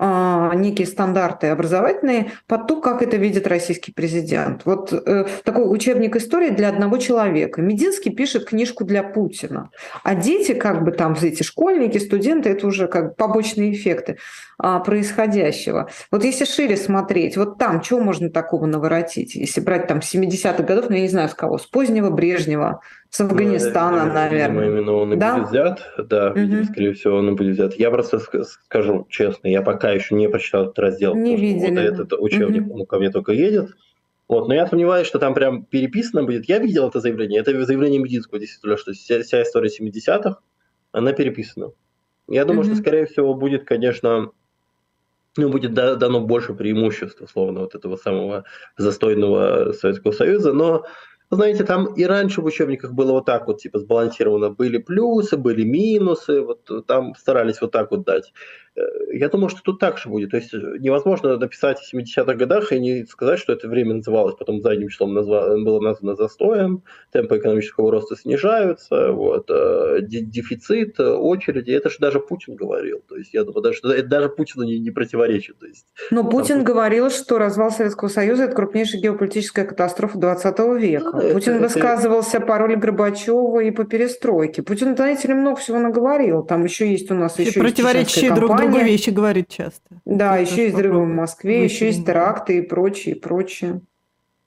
некие 0.00 0.86
стандарты 0.86 1.48
образовательные 1.48 2.32
под 2.46 2.66
то, 2.66 2.80
как 2.80 3.02
это 3.02 3.16
видит 3.16 3.46
российский 3.46 3.92
президент. 3.92 4.62
Вот 4.64 4.92
э, 4.92 5.26
такой 5.44 5.70
учебник 5.70 6.16
истории 6.16 6.50
для 6.50 6.68
одного 6.68 6.96
человека. 6.96 7.60
Мединский 7.60 8.10
пишет 8.10 8.46
книжку 8.46 8.84
для 8.84 9.02
Путина, 9.02 9.70
а 10.02 10.14
дети, 10.14 10.54
как 10.54 10.84
бы 10.84 10.92
там, 10.92 11.16
эти 11.20 11.42
школьники, 11.42 11.98
студенты, 11.98 12.50
это 12.50 12.66
уже 12.66 12.86
как 12.88 13.16
побочные 13.16 13.72
эффекты 13.72 14.18
а, 14.58 14.80
происходящего. 14.80 15.90
Вот 16.10 16.24
если 16.24 16.44
шире 16.44 16.76
смотреть, 16.76 17.36
вот 17.36 17.58
там 17.58 17.80
чего 17.80 18.00
можно 18.00 18.30
такого 18.30 18.66
наворотить? 18.66 19.34
Если 19.34 19.60
брать 19.60 19.86
там 19.86 19.98
70-х 19.98 20.62
годов, 20.62 20.86
ну 20.88 20.96
я 20.96 21.02
не 21.02 21.08
знаю 21.08 21.28
с 21.28 21.34
кого, 21.34 21.58
с 21.58 21.66
позднего 21.66 22.10
Брежнева, 22.10 22.80
с 23.10 23.20
Афганистана, 23.20 24.06
ну, 24.06 24.14
наверное. 24.14 24.66
Именно 24.68 24.92
он 24.92 25.12
и 25.14 25.16
да? 25.16 25.36
будет 25.36 25.48
взят, 25.50 25.92
да, 25.98 26.30
угу. 26.30 26.64
скорее 26.64 26.92
всего, 26.94 27.16
он 27.16 27.30
и 27.30 27.32
будет 27.32 27.54
взят. 27.54 27.74
Я 27.74 27.90
просто 27.90 28.20
скажу 28.44 29.06
честно, 29.10 29.48
я 29.48 29.62
пока 29.62 29.90
еще 29.90 30.14
не 30.14 30.28
прочитал 30.28 30.66
этот 30.66 30.78
раздел. 30.78 31.16
Не 31.16 31.36
видели. 31.36 31.70
Вот 31.70 32.00
этот 32.00 32.12
учебник, 32.12 32.66
угу. 32.68 32.80
он 32.80 32.86
ко 32.86 32.98
мне 32.98 33.10
только 33.10 33.32
едет. 33.32 33.70
Вот, 34.28 34.46
но 34.46 34.54
я 34.54 34.68
сомневаюсь, 34.68 35.08
что 35.08 35.18
там 35.18 35.34
прям 35.34 35.64
переписано 35.64 36.22
будет. 36.22 36.48
Я 36.48 36.60
видел 36.60 36.86
это 36.86 37.00
заявление. 37.00 37.40
Это 37.40 37.64
заявление 37.64 38.00
Мединского, 38.00 38.38
действительно, 38.38 38.76
что 38.76 38.92
вся, 38.92 39.22
вся 39.22 39.42
история 39.42 39.70
70-х, 39.70 40.38
она 40.92 41.12
переписана. 41.12 41.72
Я 42.28 42.44
думаю, 42.44 42.60
угу. 42.60 42.74
что, 42.74 42.80
скорее 42.80 43.06
всего, 43.06 43.34
будет, 43.34 43.64
конечно, 43.64 44.30
ну, 45.36 45.48
будет 45.48 45.74
дано 45.74 46.20
больше 46.20 46.54
преимуществ, 46.54 47.20
условно, 47.20 47.62
вот 47.62 47.74
этого 47.74 47.96
самого 47.96 48.44
застойного 48.76 49.72
Советского 49.72 50.12
Союза, 50.12 50.52
но 50.52 50.84
знаете, 51.36 51.64
там 51.64 51.94
и 51.94 52.04
раньше 52.04 52.40
в 52.42 52.44
учебниках 52.46 52.92
было 52.92 53.12
вот 53.12 53.26
так 53.26 53.46
вот, 53.46 53.60
типа, 53.60 53.78
сбалансировано. 53.78 54.50
Были 54.50 54.78
плюсы, 54.78 55.36
были 55.36 55.62
минусы, 55.64 56.42
вот 56.42 56.86
там 56.86 57.14
старались 57.16 57.60
вот 57.60 57.70
так 57.72 57.90
вот 57.92 58.04
дать. 58.04 58.32
Э, 58.80 59.16
я 59.16 59.28
думаю, 59.28 59.48
что 59.48 59.60
тут 59.62 59.78
так 59.78 59.98
же 59.98 60.08
будет. 60.08 60.30
То 60.30 60.36
есть 60.36 60.52
невозможно 60.52 61.36
написать 61.36 61.78
в 61.78 61.94
70-х 61.94 62.34
годах 62.34 62.72
и 62.72 62.80
не 62.80 63.04
сказать, 63.06 63.38
что 63.38 63.52
это 63.52 63.68
время 63.68 63.94
называлось, 63.94 64.34
потом 64.36 64.62
задним 64.62 64.88
числом 64.88 65.14
назва... 65.14 65.56
было 65.58 65.80
названо 65.80 66.16
застоем, 66.16 66.82
темпы 67.12 67.38
экономического 67.38 67.90
роста 67.90 68.16
снижаются, 68.16 69.12
вот, 69.12 69.50
э, 69.50 69.98
дефицит, 70.02 71.00
очереди. 71.00 71.72
Это 71.72 71.90
же 71.90 71.96
даже 71.98 72.20
Путин 72.20 72.56
говорил. 72.56 73.02
То 73.08 73.16
есть 73.16 73.34
я 73.34 73.44
думаю, 73.44 73.62
даже, 73.62 73.80
это 73.82 74.08
даже 74.08 74.28
Путину 74.28 74.64
не, 74.64 74.78
не 74.78 74.90
противоречит. 74.90 75.58
То 75.58 75.66
есть, 75.66 75.86
Но 76.10 76.24
Путин 76.24 76.56
там... 76.56 76.64
говорил, 76.64 77.10
что 77.10 77.38
развал 77.38 77.70
Советского 77.70 78.08
Союза– 78.08 78.44
это 78.44 78.54
крупнейшая 78.54 79.00
геополитическая 79.00 79.64
катастрофа 79.64 80.18
20 80.18 80.58
века. 80.80 81.12
Да, 81.12 81.32
Путин 81.32 81.54
это, 81.54 81.62
высказывался 81.62 82.38
это... 82.38 82.46
по 82.46 82.58
роли 82.58 82.74
Горбачева 82.74 83.60
и 83.60 83.70
по 83.70 83.84
перестройке. 83.84 84.62
Путин, 84.62 84.96
знаете 84.96 85.28
ли, 85.28 85.34
много 85.34 85.58
всего 85.58 85.78
наговорил. 85.78 86.42
Там 86.42 86.64
еще 86.64 86.90
есть 86.90 87.10
у 87.10 87.14
нас 87.14 87.38
еще 87.38 87.60
противоречащие 87.60 88.34
друг 88.34 88.56
другу 88.56 88.69
вещи 88.78 89.10
говорит 89.10 89.48
часто. 89.48 90.00
Да, 90.04 90.38
это 90.38 90.50
еще 90.50 90.62
есть 90.64 90.74
взрывы 90.74 91.04
в 91.04 91.08
Москве, 91.08 91.64
еще 91.64 91.86
есть 91.86 92.06
теракты 92.06 92.58
и 92.58 92.62
прочее, 92.62 93.14
и 93.14 93.18
прочее. 93.18 93.80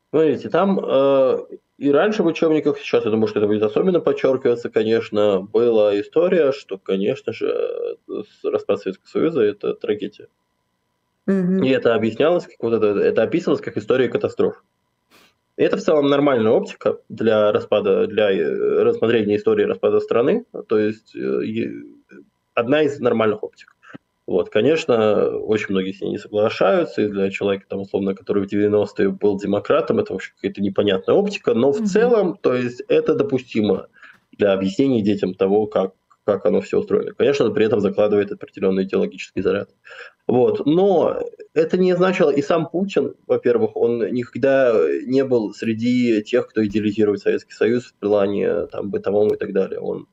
Смотрите, 0.10 0.50
там 0.50 0.80
э, 0.80 1.38
и 1.78 1.92
раньше 1.92 2.24
в 2.24 2.28
учебниках, 2.28 2.78
сейчас 2.80 3.04
я 3.04 3.12
думаю, 3.12 3.28
что 3.28 3.40
это 3.40 3.48
будет 3.48 3.64
особенно 3.64 4.00
подчеркиваться, 4.00 4.70
конечно, 4.70 5.42
была 5.42 6.00
история, 6.00 6.52
что, 6.52 6.78
конечно 6.78 7.34
же, 7.34 7.98
распад 8.44 8.80
Советского 8.80 9.10
Союза– 9.10 9.42
это 9.44 9.74
трагедия. 9.74 10.28
Угу. 11.28 11.64
И 11.64 11.70
это 11.70 11.96
объяснялось, 11.96 12.46
как 12.46 12.56
вот 12.60 12.74
это, 12.74 13.00
это 13.00 13.24
описывалось 13.24 13.62
как 13.62 13.78
история 13.78 14.08
катастроф. 14.08 14.64
И 15.56 15.64
это 15.64 15.78
в 15.78 15.82
целом 15.82 16.08
нормальная 16.08 16.52
оптика 16.52 16.98
для 17.10 17.52
распада, 17.52 18.08
для 18.08 18.32
э, 18.32 18.84
рассмотрения 18.84 19.36
истории 19.36 19.66
распада 19.66 20.00
страны. 20.00 20.46
То 20.68 20.80
есть 20.80 21.16
э, 21.16 21.72
одна 22.54 22.82
из 22.82 23.00
нормальных 23.00 23.44
оптик. 23.44 23.73
Вот, 24.26 24.50
конечно, 24.50 25.38
очень 25.38 25.68
многие 25.72 25.92
с 25.92 26.02
ней 26.02 26.12
не 26.12 26.18
соглашаются, 26.18 27.02
и 27.02 27.08
для 27.08 27.30
человека, 27.30 27.66
там, 27.68 27.82
условно, 27.82 28.16
который 28.16 28.48
в 28.48 28.52
90-е 28.52 29.10
был 29.10 29.38
демократом, 29.38 30.00
это 30.00 30.14
вообще 30.14 30.32
какая-то 30.36 30.62
непонятная 30.62 31.16
оптика, 31.16 31.54
но 31.54 31.74
в 31.74 31.82
mm-hmm. 31.82 31.86
целом, 31.86 32.38
то 32.42 32.54
есть 32.54 32.82
это 32.88 33.16
допустимо 33.16 33.88
для 34.38 34.54
объяснения 34.54 35.02
детям 35.02 35.34
того, 35.34 35.68
как, 35.68 35.94
как 36.24 36.46
оно 36.46 36.62
все 36.62 36.80
устроено. 36.80 37.14
Конечно, 37.14 37.50
при 37.52 37.66
этом 37.66 37.82
закладывает 37.82 38.32
определенный 38.32 38.84
идеологический 38.84 39.42
заряд. 39.42 39.70
Вот. 40.26 40.66
Но 40.66 41.20
это 41.54 41.78
не 41.78 41.94
значило, 41.94 42.30
и 42.30 42.42
сам 42.42 42.70
Путин, 42.70 43.16
во-первых, 43.28 43.76
он 43.76 44.00
никогда 44.14 44.74
не 45.06 45.26
был 45.26 45.54
среди 45.54 46.24
тех, 46.24 46.48
кто 46.48 46.66
идеализирует 46.66 47.20
Советский 47.20 47.54
Союз 47.54 47.88
в 47.88 47.96
плане 47.96 48.68
там, 48.68 48.90
бытовом 48.90 49.34
и 49.34 49.38
так 49.38 49.52
далее. 49.52 49.80
Он 49.80 50.08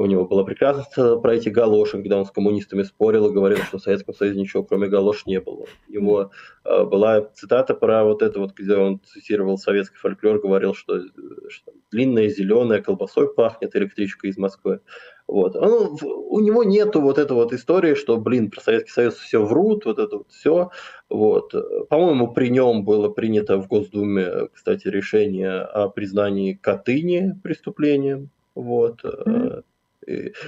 у 0.00 0.06
него 0.06 0.24
была 0.24 0.44
прекрасная 0.44 1.16
про 1.16 1.34
эти 1.34 1.50
галоши, 1.50 1.98
когда 1.98 2.18
он 2.18 2.24
с 2.24 2.30
коммунистами 2.30 2.82
спорил 2.82 3.26
и 3.26 3.34
говорил, 3.34 3.58
что 3.58 3.78
в 3.78 3.82
Советском 3.82 4.14
Союзе 4.14 4.40
ничего 4.40 4.62
кроме 4.62 4.88
галош 4.88 5.26
не 5.26 5.40
было. 5.40 5.66
У 5.88 6.18
э, 6.20 6.84
была 6.84 7.20
цитата 7.34 7.74
про 7.74 8.04
вот 8.04 8.22
это 8.22 8.40
вот, 8.40 8.54
где 8.54 8.76
он 8.76 9.00
цитировал 9.00 9.58
советский 9.58 9.98
фольклор, 9.98 10.40
говорил, 10.40 10.74
что, 10.74 11.00
что 11.48 11.72
длинная 11.90 12.30
зеленая 12.30 12.80
колбасой 12.80 13.32
пахнет 13.32 13.76
электричка 13.76 14.26
из 14.28 14.38
Москвы. 14.38 14.80
Вот. 15.26 15.54
Он, 15.54 15.98
у 16.02 16.40
него 16.40 16.64
нету 16.64 17.02
вот 17.02 17.18
этой 17.18 17.32
вот 17.32 17.52
истории, 17.52 17.94
что, 17.94 18.16
блин, 18.16 18.50
про 18.50 18.62
Советский 18.62 18.92
Союз 18.92 19.14
все 19.16 19.44
врут, 19.44 19.84
вот 19.84 19.98
это 19.98 20.16
вот 20.16 20.30
все. 20.30 20.70
Вот. 21.10 21.54
По-моему, 21.90 22.32
при 22.32 22.48
нем 22.48 22.84
было 22.84 23.10
принято 23.10 23.58
в 23.58 23.68
Госдуме, 23.68 24.48
кстати, 24.54 24.88
решение 24.88 25.60
о 25.60 25.90
признании 25.90 26.54
Катыни 26.54 27.38
преступлением. 27.42 28.30
Вот. 28.54 29.04
Mm-hmm 29.04 29.62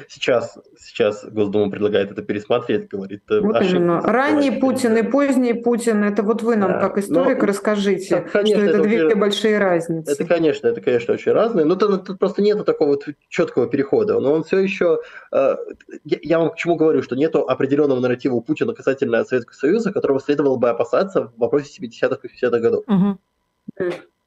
Сейчас, 0.09 0.59
сейчас 0.79 1.25
Госдума 1.25 1.71
предлагает 1.71 2.11
это 2.11 2.23
пересмотреть, 2.23 2.89
говорит. 2.89 3.23
Э, 3.31 3.41
вот 3.41 3.61
именно. 3.61 4.01
Ранний 4.01 4.49
говорит, 4.49 4.61
Путин 4.61 4.97
и 4.97 5.03
поздний 5.03 5.53
Путин, 5.53 6.03
это 6.05 6.23
вот 6.23 6.43
вы 6.43 6.57
нам 6.57 6.73
да. 6.73 6.81
как 6.81 6.99
историк 6.99 7.41
но, 7.41 7.47
расскажите, 7.47 8.17
да, 8.17 8.21
конечно, 8.23 8.63
что 8.63 8.71
это, 8.71 8.79
это 8.79 8.89
две 8.89 9.07
очень, 9.07 9.19
большие 9.19 9.59
разницы. 9.59 10.11
Это, 10.11 10.25
конечно, 10.25 10.67
это, 10.67 10.81
конечно, 10.81 11.15
очень 11.15 11.33
разные, 11.33 11.67
но 11.67 11.77
тут, 11.77 12.07
тут 12.07 12.19
просто 12.19 12.41
нет 12.41 12.65
такого 12.65 12.91
вот 12.91 13.05
четкого 13.29 13.69
перехода, 13.69 14.19
но 14.21 14.33
он 14.33 14.45
все 14.45 14.59
еще, 14.59 15.01
э, 15.33 15.57
я, 16.05 16.19
я 16.23 16.39
вам 16.39 16.51
к 16.51 16.57
чему 16.57 16.77
говорю, 16.77 17.03
что 17.03 17.15
нет 17.15 17.35
определенного 17.37 18.01
нарратива 18.01 18.35
у 18.35 18.41
Путина 18.41 18.73
касательно 18.73 19.23
Советского 19.25 19.55
Союза, 19.55 19.93
которого 19.93 20.19
следовало 20.19 20.57
бы 20.57 20.71
опасаться 20.71 21.25
в 21.25 21.39
вопросе 21.39 21.83
70-х 21.83 22.21
и 22.23 22.27
50-х 22.27 22.59
годов. 22.59 22.85
Угу. 22.89 23.19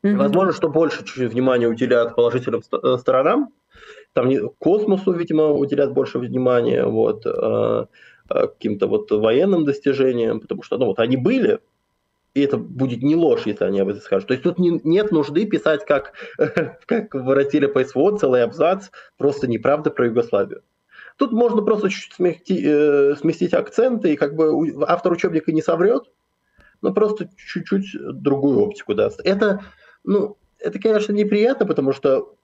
Возможно, 0.04 0.54
что 0.54 0.70
больше 0.70 1.00
чуть-чуть 1.00 1.32
внимания 1.32 1.68
уделяют 1.68 2.16
положительным 2.16 2.62
э, 2.72 2.98
сторонам, 3.00 3.52
там 4.16 4.30
не, 4.30 4.40
космосу, 4.60 5.12
видимо, 5.12 5.52
уделят 5.52 5.92
больше 5.92 6.20
внимания, 6.20 6.86
вот, 6.86 7.26
э, 7.26 7.86
э, 8.30 8.48
каким-то 8.48 8.88
вот 8.88 9.12
военным 9.12 9.66
достижениям, 9.66 10.40
потому 10.40 10.64
что, 10.64 10.78
ну, 10.78 10.86
вот 10.86 11.00
они 11.00 11.18
были, 11.18 11.60
и 12.34 12.42
это 12.42 12.58
будет 12.58 13.04
не 13.04 13.16
ложь, 13.16 13.46
если 13.46 13.66
они 13.66 13.82
об 13.82 13.90
этом 13.90 14.02
скажут. 14.02 14.30
То 14.30 14.34
есть 14.34 14.44
тут 14.44 14.58
не, 14.58 14.80
нет 14.86 15.12
нужды 15.12 15.46
писать, 15.46 15.86
как, 15.86 16.14
как 16.86 17.14
воротили 17.14 17.66
по 17.66 17.84
целый 17.84 18.44
абзац, 18.44 18.90
просто 19.18 19.48
неправда 19.48 19.92
про 19.92 20.06
Югославию. 20.06 20.62
Тут 21.18 21.34
можно 21.34 21.62
просто 21.62 21.90
чуть-чуть 21.90 22.14
сместить, 22.14 22.64
э, 22.64 23.16
сместить 23.20 23.54
акценты, 23.54 24.14
и 24.14 24.16
как 24.16 24.36
бы 24.38 24.74
автор 24.88 25.12
учебника 25.12 25.52
не 25.52 25.62
соврет, 25.62 26.04
но 26.82 26.94
просто 26.94 27.28
чуть-чуть 27.36 27.98
другую 28.22 28.60
оптику 28.62 28.96
даст. 28.96 29.20
Это, 29.26 29.66
ну, 30.06 30.38
это, 30.58 30.80
конечно, 30.80 31.12
неприятно, 31.12 31.66
потому 31.66 31.92
что 31.92 32.36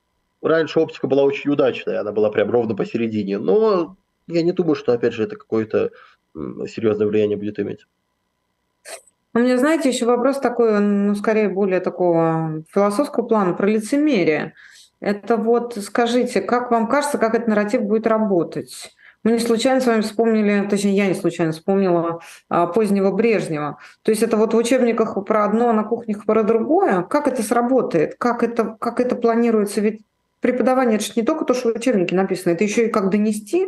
раньше 0.41 0.79
оптика 0.79 1.07
была 1.07 1.23
очень 1.23 1.51
удачная, 1.51 2.01
она 2.01 2.11
была 2.11 2.29
прям 2.29 2.49
ровно 2.49 2.75
посередине, 2.75 3.37
но 3.37 3.95
я 4.27 4.41
не 4.41 4.51
думаю, 4.51 4.75
что, 4.75 4.93
опять 4.93 5.13
же, 5.13 5.23
это 5.23 5.35
какое-то 5.35 5.91
серьезное 6.33 7.07
влияние 7.07 7.37
будет 7.37 7.59
иметь. 7.59 7.85
У 9.33 9.39
меня, 9.39 9.57
знаете, 9.57 9.89
еще 9.89 10.05
вопрос 10.05 10.39
такой, 10.39 10.79
ну, 10.79 11.15
скорее 11.15 11.47
более 11.47 11.79
такого 11.79 12.63
философского 12.69 13.25
плана, 13.25 13.53
про 13.53 13.67
лицемерие. 13.67 14.53
Это 14.99 15.37
вот, 15.37 15.77
скажите, 15.81 16.41
как 16.41 16.69
вам 16.69 16.87
кажется, 16.87 17.17
как 17.17 17.33
этот 17.33 17.47
нарратив 17.47 17.83
будет 17.83 18.07
работать? 18.07 18.91
Мы 19.23 19.33
не 19.33 19.39
случайно 19.39 19.79
с 19.79 19.85
вами 19.85 20.01
вспомнили, 20.01 20.67
точнее, 20.67 20.95
я 20.95 21.07
не 21.07 21.13
случайно 21.13 21.53
вспомнила 21.53 22.21
а, 22.49 22.65
позднего 22.67 23.11
Брежнева. 23.11 23.77
То 24.01 24.11
есть 24.11 24.23
это 24.23 24.35
вот 24.35 24.53
в 24.53 24.57
учебниках 24.57 25.23
про 25.25 25.45
одно, 25.45 25.69
а 25.69 25.73
на 25.73 25.83
кухнях 25.83 26.25
про 26.25 26.43
другое. 26.43 27.03
Как 27.03 27.27
это 27.27 27.43
сработает? 27.43 28.15
Как 28.17 28.43
это, 28.43 28.75
как 28.79 28.99
это 28.99 29.15
планируется? 29.15 29.79
Ведь 29.79 30.01
преподавание 30.41 30.97
это 30.97 31.05
же 31.05 31.13
не 31.15 31.23
только 31.23 31.45
то, 31.45 31.53
что 31.53 31.71
в 31.71 31.75
учебнике 31.75 32.15
написано, 32.15 32.53
это 32.53 32.63
еще 32.63 32.87
и 32.87 32.89
как 32.89 33.09
донести, 33.09 33.67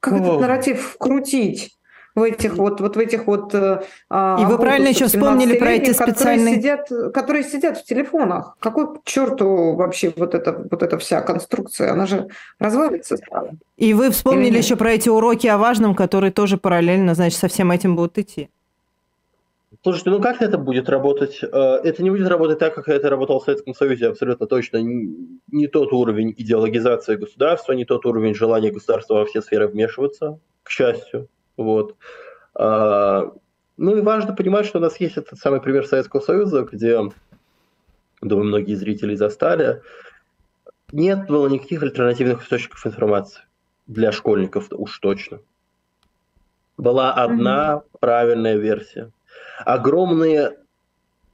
как 0.00 0.14
О. 0.14 0.16
этот 0.16 0.40
нарратив 0.40 0.82
вкрутить 0.94 1.78
в 2.14 2.22
этих 2.22 2.56
вот, 2.56 2.80
вот 2.80 2.96
в 2.96 2.98
этих 2.98 3.26
вот... 3.26 3.54
Э, 3.54 3.82
а, 4.10 4.38
и 4.40 4.44
вы 4.44 4.58
правильно 4.58 4.88
еще 4.88 5.06
вспомнили 5.06 5.56
про 5.58 5.72
эти 5.72 5.92
специальные... 5.92 6.56
Которые 6.56 6.84
сидят, 6.84 7.12
которые 7.14 7.44
сидят 7.44 7.78
в 7.78 7.84
телефонах. 7.84 8.56
Какой 8.60 8.94
к 8.94 9.04
черту 9.04 9.74
вообще 9.74 10.12
вот 10.16 10.34
эта, 10.34 10.66
вот 10.70 10.82
эта 10.82 10.98
вся 10.98 11.22
конструкция? 11.22 11.92
Она 11.92 12.06
же 12.06 12.28
развалится 12.58 13.16
сразу. 13.16 13.52
И 13.76 13.94
вы 13.94 14.10
вспомнили 14.10 14.58
еще 14.58 14.76
про 14.76 14.92
эти 14.92 15.08
уроки 15.08 15.46
о 15.46 15.56
важном, 15.56 15.94
которые 15.94 16.32
тоже 16.32 16.58
параллельно, 16.58 17.14
значит, 17.14 17.38
со 17.38 17.48
всем 17.48 17.70
этим 17.70 17.96
будут 17.96 18.18
идти. 18.18 18.50
Слушайте, 19.84 20.10
ну 20.10 20.20
как 20.20 20.40
это 20.42 20.58
будет 20.58 20.88
работать? 20.88 21.40
Э, 21.42 21.80
это 21.82 22.04
не 22.04 22.10
будет 22.10 22.28
работать 22.28 22.60
так, 22.60 22.74
как 22.74 22.88
это 22.88 23.10
работало 23.10 23.40
в 23.40 23.44
Советском 23.44 23.74
Союзе, 23.74 24.08
абсолютно 24.08 24.46
точно. 24.46 24.76
Не 24.80 25.66
тот 25.66 25.92
уровень 25.92 26.32
идеологизации 26.36 27.16
государства, 27.16 27.72
не 27.72 27.84
тот 27.84 28.06
уровень 28.06 28.32
желания 28.32 28.70
государства 28.70 29.14
во 29.14 29.24
все 29.24 29.42
сферы 29.42 29.66
вмешиваться, 29.66 30.38
к 30.62 30.70
счастью. 30.70 31.28
Вот. 31.56 31.96
А, 32.54 33.32
ну 33.76 33.96
и 33.96 34.00
важно 34.02 34.36
понимать, 34.36 34.66
что 34.66 34.78
у 34.78 34.82
нас 34.82 35.00
есть 35.00 35.16
этот 35.16 35.40
самый 35.40 35.60
пример 35.60 35.84
Советского 35.84 36.20
Союза, 36.20 36.62
где, 36.62 37.00
думаю, 38.20 38.46
многие 38.46 38.74
зрители 38.74 39.16
застали, 39.16 39.82
нет 40.92 41.26
было 41.26 41.48
никаких 41.48 41.82
альтернативных 41.82 42.44
источников 42.44 42.86
информации 42.86 43.42
для 43.88 44.12
школьников 44.12 44.68
уж 44.70 44.96
точно. 45.00 45.40
Была 46.76 47.12
одна 47.14 47.82
mm-hmm. 47.82 47.98
правильная 47.98 48.54
версия– 48.54 49.10
огромные 49.64 50.58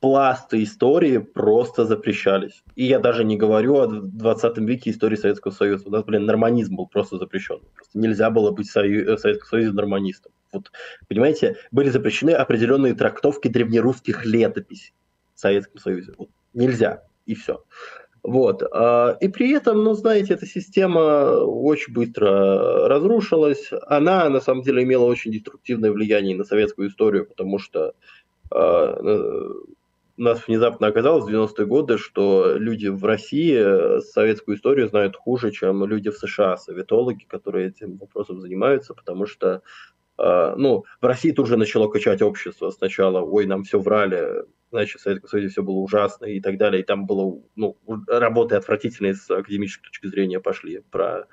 пласты 0.01 0.63
истории 0.63 1.19
просто 1.19 1.85
запрещались. 1.85 2.63
И 2.77 2.85
я 2.85 2.99
даже 2.99 3.25
не 3.25 3.37
говорю 3.37 3.77
о 3.77 3.87
20 3.87 4.59
веке 4.59 4.91
истории 4.91 5.17
Советского 5.17 5.53
Союза. 5.53 5.89
У 5.89 5.91
нас, 5.91 6.05
блин, 6.05 6.25
норманизм 6.25 6.77
был 6.77 6.87
просто 6.87 7.19
запрещен. 7.19 7.61
Просто 7.75 7.99
нельзя 7.99 8.31
было 8.31 8.51
быть 8.51 8.69
в 8.69 8.73
Советском 8.73 9.49
Союзе 9.49 9.73
норманистом. 9.73 10.33
Вот, 10.53 10.71
понимаете, 11.09 11.57
были 11.73 11.91
запрещены 11.91 12.31
определенные 12.31 12.95
трактовки 12.95 13.49
древнерусских 13.49 14.25
летописей 14.25 14.95
в 15.35 15.41
Советском 15.41 15.79
Союзе. 15.79 16.15
Вот, 16.17 16.31
нельзя, 16.55 17.03
и 17.27 17.35
все. 17.35 17.63
Вот. 18.29 18.63
А, 18.63 19.17
и 19.23 19.29
при 19.29 19.53
этом, 19.53 19.83
ну, 19.85 19.95
знаете, 19.95 20.35
эта 20.35 20.45
система 20.45 21.31
очень 21.45 21.95
быстро 21.95 22.87
разрушилась. 22.87 23.71
Она, 23.87 24.29
на 24.29 24.41
самом 24.41 24.63
деле, 24.63 24.83
имела 24.83 25.05
очень 25.05 25.33
деструктивное 25.33 25.91
влияние 25.91 26.37
на 26.37 26.45
советскую 26.45 26.91
историю, 26.91 27.25
потому 27.27 27.59
что 27.59 27.95
а, 28.51 29.65
у 30.19 30.21
нас 30.23 30.47
внезапно 30.47 30.89
оказалось 30.89 31.25
в 31.25 31.29
90-е 31.29 31.65
годы, 31.65 31.97
что 31.97 32.53
люди 32.55 32.89
в 32.89 33.03
России 33.03 34.03
советскую 34.03 34.59
историю 34.59 34.89
знают 34.89 35.17
хуже, 35.17 35.51
чем 35.51 35.87
люди 35.87 36.11
в 36.11 36.19
США, 36.19 36.59
советологи, 36.59 37.25
которые 37.25 37.69
этим 37.69 37.97
вопросом 37.97 38.43
занимаются, 38.43 38.93
потому 38.93 39.25
что 39.25 39.63
ну, 40.19 40.85
в 41.01 41.07
России 41.07 41.31
тут 41.31 41.47
же 41.47 41.57
начало 41.57 41.89
качать 41.89 42.23
общество 42.23 42.71
сначала, 42.71 43.21
ой, 43.21 43.47
нам 43.47 43.63
все 43.63 43.79
врали, 43.79 44.45
значит, 44.71 45.01
в 45.01 45.03
Советском 45.03 45.31
Союзе 45.31 45.49
все 45.49 45.63
было 45.63 45.77
ужасно 45.77 46.27
и 46.27 46.41
так 46.41 46.59
далее, 46.59 46.83
и 46.83 46.85
там 46.85 47.07
было, 47.07 47.41
ну, 47.57 47.77
работы 48.07 48.57
отвратительные 48.57 49.15
с 49.15 49.31
академической 49.31 49.85
точки 49.85 50.07
зрения 50.09 50.41
пошли 50.41 50.83
про 50.91 51.27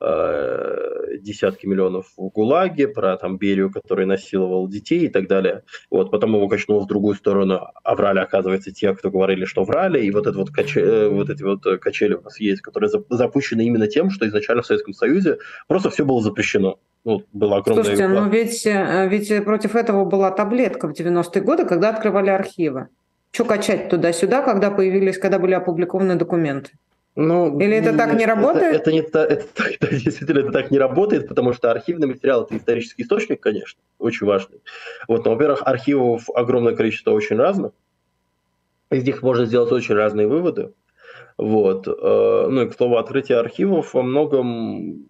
э, 0.00 1.16
десятки 1.20 1.66
миллионов 1.66 2.12
в 2.16 2.30
ГУЛАГе, 2.30 2.88
про 2.88 3.16
там 3.16 3.38
Берию, 3.38 3.70
который 3.70 4.06
насиловал 4.06 4.68
детей 4.68 5.06
и 5.06 5.08
так 5.08 5.28
далее. 5.28 5.64
Вот, 5.90 6.10
потом 6.10 6.34
его 6.34 6.48
качнуло 6.48 6.80
в 6.80 6.86
другую 6.86 7.14
сторону, 7.16 7.68
а 7.84 7.94
врали, 7.94 8.20
оказывается, 8.20 8.72
те, 8.72 8.94
кто 8.94 9.10
говорили, 9.10 9.44
что 9.44 9.64
врали, 9.64 10.02
и 10.04 10.10
вот, 10.10 10.26
это 10.26 10.38
вот, 10.38 10.50
каче, 10.50 10.80
э, 10.80 11.08
вот 11.08 11.30
эти 11.30 11.42
вот 11.42 11.62
качели 11.80 12.14
у 12.14 12.22
нас 12.22 12.40
есть, 12.40 12.62
которые 12.62 12.90
запущены 13.10 13.62
именно 13.66 13.86
тем, 13.86 14.10
что 14.10 14.26
изначально 14.26 14.62
в 14.62 14.66
Советском 14.66 14.94
Союзе 14.94 15.38
просто 15.68 15.90
все 15.90 16.04
было 16.04 16.22
запрещено. 16.22 16.78
Ну, 17.04 17.24
была 17.32 17.58
огромная... 17.58 17.84
Слушайте, 17.84 18.08
но 18.08 18.24
ну 18.24 18.30
ведь, 18.30 18.66
э, 18.66 19.08
ведь 19.08 19.44
против 19.44 19.74
этого 19.74 20.04
была 20.04 20.30
таблетка 20.30 20.88
в 20.88 20.92
90-е 20.92 21.42
годы, 21.42 21.64
когда 21.64 21.90
открывали 21.90 22.30
архивы. 22.30 22.88
Что 23.32 23.44
качать 23.44 23.88
туда-сюда, 23.88 24.42
когда 24.42 24.70
появились, 24.70 25.18
когда 25.18 25.38
были 25.38 25.54
опубликованы 25.54 26.16
документы? 26.16 26.72
Ну, 27.16 27.58
Или 27.58 27.76
это 27.76 27.96
так 27.96 28.14
не 28.14 28.24
работает? 28.24 28.76
Это, 28.76 28.90
это, 28.90 28.92
не, 28.92 29.00
это, 29.00 29.18
это, 29.18 29.90
действительно 29.90 30.40
это 30.40 30.52
так 30.52 30.70
не 30.70 30.78
работает, 30.78 31.28
потому 31.28 31.52
что 31.52 31.70
архивный 31.70 32.06
материал– 32.06 32.44
это 32.44 32.56
исторический 32.56 33.02
источник, 33.02 33.40
конечно, 33.40 33.80
очень 33.98 34.26
важный. 34.26 34.60
Вот, 35.08 35.24
но, 35.24 35.32
во-первых, 35.32 35.62
архивов 35.64 36.30
огромное 36.30 36.74
количество 36.74 37.10
очень 37.10 37.36
разных. 37.36 37.72
Из 38.90 39.04
них 39.04 39.22
можно 39.22 39.44
сделать 39.44 39.72
очень 39.72 39.94
разные 39.94 40.28
выводы. 40.28 40.72
Вот. 41.36 41.88
Э, 41.88 42.46
ну 42.48 42.62
и, 42.62 42.68
к 42.68 42.74
слову, 42.74 42.96
открытие 42.96 43.38
архивов 43.38 43.94
во 43.94 44.02
многом 44.02 45.09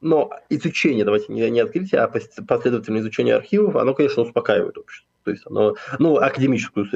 но 0.00 0.30
изучение, 0.48 1.04
давайте 1.04 1.32
не, 1.32 1.48
не 1.50 1.60
открытие, 1.60 2.00
а 2.00 2.08
последовательное 2.08 3.00
изучение 3.00 3.34
архивов, 3.34 3.76
оно, 3.76 3.94
конечно, 3.94 4.22
успокаивает 4.22 4.78
общество. 4.78 5.10
То 5.24 5.30
есть 5.30 5.42
оно, 5.46 5.74
ну, 5.98 6.16
академическую 6.16 6.86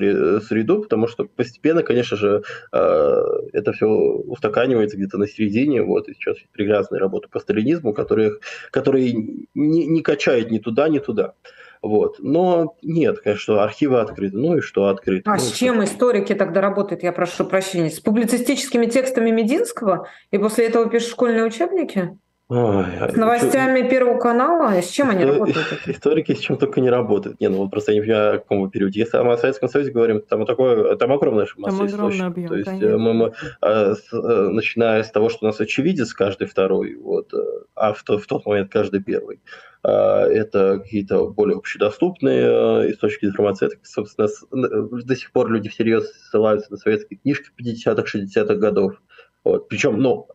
среду, 0.40 0.83
потому 0.83 1.09
что 1.09 1.25
постепенно, 1.25 1.83
конечно 1.83 2.17
же, 2.17 2.43
э, 2.73 3.23
это 3.53 3.73
все 3.73 3.87
устаканивается 3.87 4.97
где-то 4.97 5.19
на 5.19 5.27
середине. 5.27 5.83
Вот, 5.83 6.09
и 6.09 6.14
сейчас 6.14 6.38
есть 6.38 6.51
прекрасные 6.51 7.01
работы 7.01 7.29
по 7.29 7.38
сталинизму, 7.38 7.93
которые, 7.93 8.38
которые 8.71 9.12
не, 9.12 9.87
не 9.87 10.01
качают 10.01 10.51
ни 10.51 10.59
туда, 10.59 10.88
ни 10.88 11.01
туда. 11.01 11.35
Вот. 11.83 12.17
Но 12.19 12.77
нет, 12.81 13.21
конечно, 13.21 13.62
архивы 13.62 14.01
открыты. 14.01 14.38
Ну 14.38 14.57
и 14.57 14.61
что 14.62 14.87
открыты? 14.87 15.29
А 15.29 15.35
ну, 15.35 15.38
с 15.38 15.53
чем 15.53 15.75
что? 15.75 15.85
историки 15.85 16.35
тогда 16.35 16.62
работают, 16.62 17.03
я 17.03 17.12
прошу 17.12 17.45
прощения? 17.45 17.90
С 17.90 18.01
публицистическими 18.01 18.87
текстами 18.87 19.31
Мединского? 19.31 20.09
И 20.31 20.38
после 20.38 20.67
этого 20.67 20.88
пишут 20.88 21.11
школьные 21.11 21.45
учебники? 21.45 22.19
Ой, 22.48 22.85
а 23.00 23.11
с 23.11 23.16
новостями 23.16 23.80
что... 23.80 23.88
Первого 23.88 24.18
канала? 24.18 24.83
С 24.83 24.90
чем 24.90 25.09
они 25.09 25.24
работают? 25.24 25.66
Историки 25.87 26.35
с 26.35 26.40
чем 26.40 26.59
только 26.59 26.83
не 26.83 26.90
работают. 26.90 27.40
Не, 27.40 27.48
ну 27.48 27.57
вот 27.57 27.70
просто 27.70 27.92
я 27.92 27.98
не 27.98 28.02
понимаю, 28.02 28.35
о 28.35 28.38
каком 28.38 28.70
периоде. 28.70 29.00
Если 29.00 29.16
мы 29.16 29.33
о 29.33 29.38
Советском 29.38 29.70
Союзе 29.70 29.92
говорим, 29.92 30.20
там, 30.20 30.44
такое, 30.44 30.94
там 30.96 31.11
огромное 31.12 31.46
масса 31.57 31.78
там 31.78 31.87
огромный 31.87 32.26
объем, 32.26 32.48
То 32.48 32.57
есть 32.57 32.68
конечно. 32.68 32.98
мы, 32.98 33.14
мы 33.14 33.33
а, 33.62 33.94
с, 33.94 34.12
а, 34.12 34.50
начиная 34.50 35.02
с 35.04 35.11
того, 35.11 35.30
что 35.30 35.46
у 35.46 35.48
нас 35.48 35.59
очевидец 35.59 36.12
каждый 36.12 36.46
второй, 36.46 36.96
вот, 36.96 37.33
а 37.74 37.94
в, 37.94 38.04
в 38.07 38.26
тот 38.26 38.44
момент 38.44 38.70
каждый 38.70 39.02
первый. 39.02 39.40
А, 39.83 40.26
это 40.26 40.80
какие-то 40.80 41.28
более 41.28 41.57
общедоступные 41.57 42.92
источники 42.92 43.24
информации. 43.24 43.68
Это, 43.68 43.76
собственно, 43.85 44.28
до 44.50 45.16
сих 45.16 45.33
пор 45.33 45.50
люди 45.50 45.70
всерьез 45.70 46.12
ссылаются 46.28 46.70
на 46.70 46.76
советские 46.76 47.18
книжки 47.20 47.48
50-х, 47.59 48.18
60-х 48.18 48.54
годов 48.57 49.00
Вот. 49.44 49.68
Причем, 49.68 49.98
ну, 49.98 50.26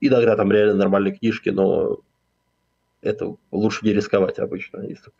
иногда 0.00 0.36
там 0.36 0.50
реально 0.50 0.74
нормальные 0.74 1.14
книжки, 1.14 1.50
но 1.50 2.00
это 3.02 3.34
лучше 3.50 3.84
не 3.84 3.92
рисковать 3.92 4.38
обычно, 4.38 4.82
если 4.82 5.10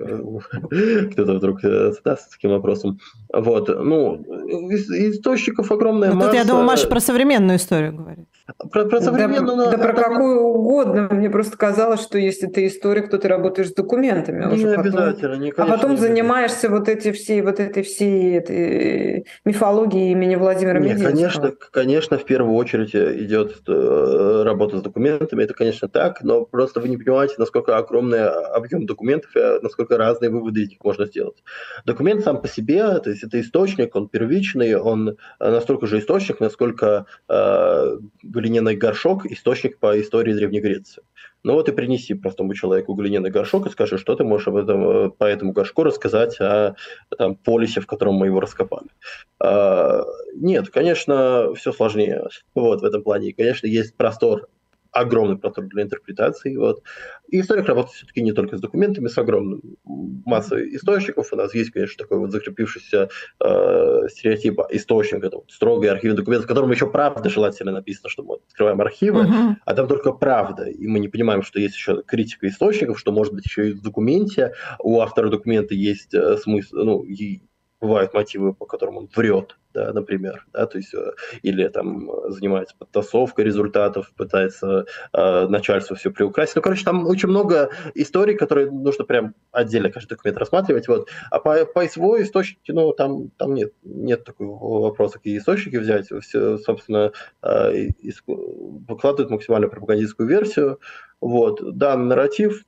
кто-то 1.11 1.35
вдруг 1.35 1.65
э, 1.65 1.93
задастся 1.93 2.31
таким 2.31 2.53
вопросом. 2.53 3.01
Вот, 3.33 3.69
ну, 3.69 4.23
источников 4.71 5.73
огромная 5.73 6.11
Но 6.11 6.15
масса. 6.15 6.31
Тут, 6.31 6.39
я 6.39 6.45
думаю, 6.45 6.65
Маша 6.65 6.87
про 6.87 7.01
современную 7.01 7.59
историю 7.59 7.95
говорит. 7.95 8.29
Про, 8.71 8.87
про 8.87 9.01
современную... 9.01 9.57
Да, 9.57 9.71
да 9.71 9.79
про 9.79 9.93
какую 9.93 10.41
угодно. 10.41 11.09
Мне 11.11 11.31
просто 11.31 11.57
казалось, 11.57 12.03
что 12.03 12.19
если 12.19 12.47
ты 12.47 12.67
историк, 12.67 13.09
то 13.09 13.19
ты 13.19 13.29
работаешь 13.29 13.69
с 13.69 13.75
документами. 13.75 14.45
Не 14.45 14.65
уже 14.65 14.75
обязательно. 14.75 15.37
Потом, 15.37 15.41
не, 15.41 15.51
а 15.51 15.67
потом 15.67 15.97
занимаешься 15.97 16.69
вот 16.69 16.89
эти 16.89 17.13
все, 17.13 17.43
вот 17.43 17.61
этой 17.61 17.83
всей 17.83 18.39
этой 18.39 19.27
мифологией 19.45 20.13
имени 20.13 20.35
Владимира 20.35 20.79
Нет, 20.81 20.99
Мединского. 20.99 21.11
конечно, 21.11 21.53
конечно, 21.71 22.19
в 22.19 22.25
первую 22.25 22.57
очередь 22.57 22.95
идет 22.95 23.63
э, 23.69 24.43
работа 24.45 24.79
с 24.79 24.83
документами. 24.83 25.45
Это, 25.45 25.55
конечно, 25.55 25.89
так, 25.89 26.23
но 26.23 26.45
просто 26.45 26.81
вы 26.81 26.89
не 26.89 26.97
понимаете, 26.97 27.35
насколько 27.39 27.77
огромный 27.77 28.27
объем 28.29 28.87
документов, 28.87 29.31
насколько 29.63 29.97
разные 29.97 30.31
выводы 30.31 30.63
из 30.63 30.71
них 30.71 30.79
можно 30.83 31.07
сделать. 31.07 31.43
Документ 31.85 32.25
сам 32.25 32.41
по 32.41 32.49
себе, 32.49 32.99
то 32.99 33.11
есть 33.11 33.23
это 33.23 33.41
источник, 33.41 33.95
он 33.95 34.09
первичный, 34.09 34.77
он 34.77 35.17
настолько 35.39 35.87
же 35.87 35.99
источник, 35.99 36.41
насколько 36.41 37.07
э, 37.29 37.99
глиняный 38.33 38.77
горшок– 38.77 39.27
источник 39.31 39.79
по 39.79 40.01
истории 40.01 40.33
Древней 40.33 40.61
Греции. 40.61 41.03
Ну 41.45 41.55
вот 41.55 41.69
и 41.69 41.73
принеси 41.73 42.15
простому 42.15 42.55
человеку 42.55 42.95
глиняный 42.95 43.31
горшок 43.31 43.67
и 43.67 43.71
скажи, 43.71 43.99
что 43.99 44.15
ты 44.15 44.25
можешь 44.25 44.49
об 44.49 44.57
этом, 44.57 45.11
по 45.13 45.25
этому 45.25 45.53
горшку 45.53 45.83
рассказать 45.83 46.41
о 46.41 46.77
там, 47.17 47.35
полисе, 47.37 47.81
в 47.81 47.87
котором 47.87 48.15
мы 48.15 48.27
его 48.27 48.41
раскопали. 48.41 48.89
А, 49.41 50.05
нет, 50.35 50.71
конечно, 50.71 51.53
все 51.55 51.73
сложнее 51.73 52.29
вот, 52.55 52.81
в 52.81 52.85
этом 52.85 53.03
плане. 53.03 53.33
Конечно, 53.33 53.67
есть 53.67 53.97
простор 53.97 54.49
огромный 54.93 55.39
простор 55.39 55.65
для 55.67 55.83
интерпретации. 55.83 56.57
Вот. 56.57 56.83
И 57.29 57.41
историк 57.41 57.67
работает 57.67 57.95
все-таки 57.95 58.23
не 58.23 58.33
только 58.33 58.57
с 58.57 58.61
документами, 58.61 59.09
с 59.09 59.19
огромной 59.19 59.61
массой 59.85 60.77
источников. 60.77 61.33
У 61.33 61.37
нас 61.37 61.55
есть, 61.55 61.71
конечно, 61.71 61.97
такой 61.99 62.19
вот 62.19 62.31
закрепившийся 62.31 63.09
э, 63.43 64.09
стереотип 64.09 64.61
источника, 64.71 65.27
это 65.27 65.39
вот 65.39 65.51
строгий 65.51 65.89
архивный 65.89 66.17
документ, 66.17 66.45
в 66.45 66.47
котором 66.47 66.71
еще 66.71 66.91
правда 66.91 67.31
желательно 67.31 67.73
написано, 67.73 68.11
что 68.11 68.23
мы 68.23 68.37
открываем 68.47 68.81
архивы, 68.81 69.23
uh-huh. 69.23 69.55
а 69.65 69.75
там 69.75 69.89
только 69.89 70.13
правда. 70.13 70.65
И 70.65 70.87
мы 70.87 70.99
не 70.99 71.09
понимаем, 71.09 71.43
что 71.43 71.59
есть 71.59 71.75
еще 71.75 72.03
критика 72.03 72.47
источников, 72.49 72.99
что 72.99 73.13
может 73.13 73.33
быть 73.33 73.47
еще 73.47 73.71
и 73.71 73.73
в 73.73 73.83
документе 73.83 74.53
у 74.79 75.01
автора 75.01 75.29
документа 75.29 75.75
есть 75.75 76.15
э, 76.15 76.37
смысл, 76.37 76.77
ну, 76.77 77.07
бывают 77.81 78.15
мотивы, 78.15 78.55
по 78.55 78.67
которым 78.67 78.97
он 78.97 79.09
врет, 79.15 79.57
да, 79.75 79.93
например, 79.93 80.47
да, 80.53 80.67
то 80.67 80.79
есть 80.79 80.95
э, 80.95 81.13
или 81.43 81.67
там 81.69 82.11
занимается 82.29 82.75
подтасовкой 82.79 83.45
результатов, 83.45 84.13
пытается 84.17 84.87
э, 85.13 85.47
начальство 85.49 85.97
все 85.97 86.11
приукрасить. 86.11 86.57
Ну, 86.57 86.63
короче, 86.63 86.85
там 86.85 87.07
очень 87.07 87.29
много 87.29 87.71
историй, 87.95 88.37
которые 88.37 88.71
нужно 88.71 89.05
прям 89.05 89.35
отдельно 89.51 89.91
каждый 89.91 90.11
документ 90.11 90.39
рассматривать. 90.39 90.89
Вот. 90.89 91.09
А 91.31 91.39
по, 91.39 91.65
по 91.67 91.87
СВО 91.87 92.23
источники, 92.23 92.73
ну, 92.73 92.93
там, 92.93 93.31
там 93.37 93.55
нет, 93.55 93.73
нет 93.83 94.25
такого 94.25 94.83
вопроса, 94.83 95.19
какие 95.19 95.39
источники 95.39 95.77
взять. 95.77 96.09
Все, 96.23 96.59
собственно, 96.59 97.13
э, 97.43 97.89
выкладывают 98.27 99.31
максимально 99.31 99.69
пропагандистскую 99.69 100.29
версию. 100.29 100.79
Вот. 101.21 101.61
Данный 101.77 102.07
нарратив 102.07 102.65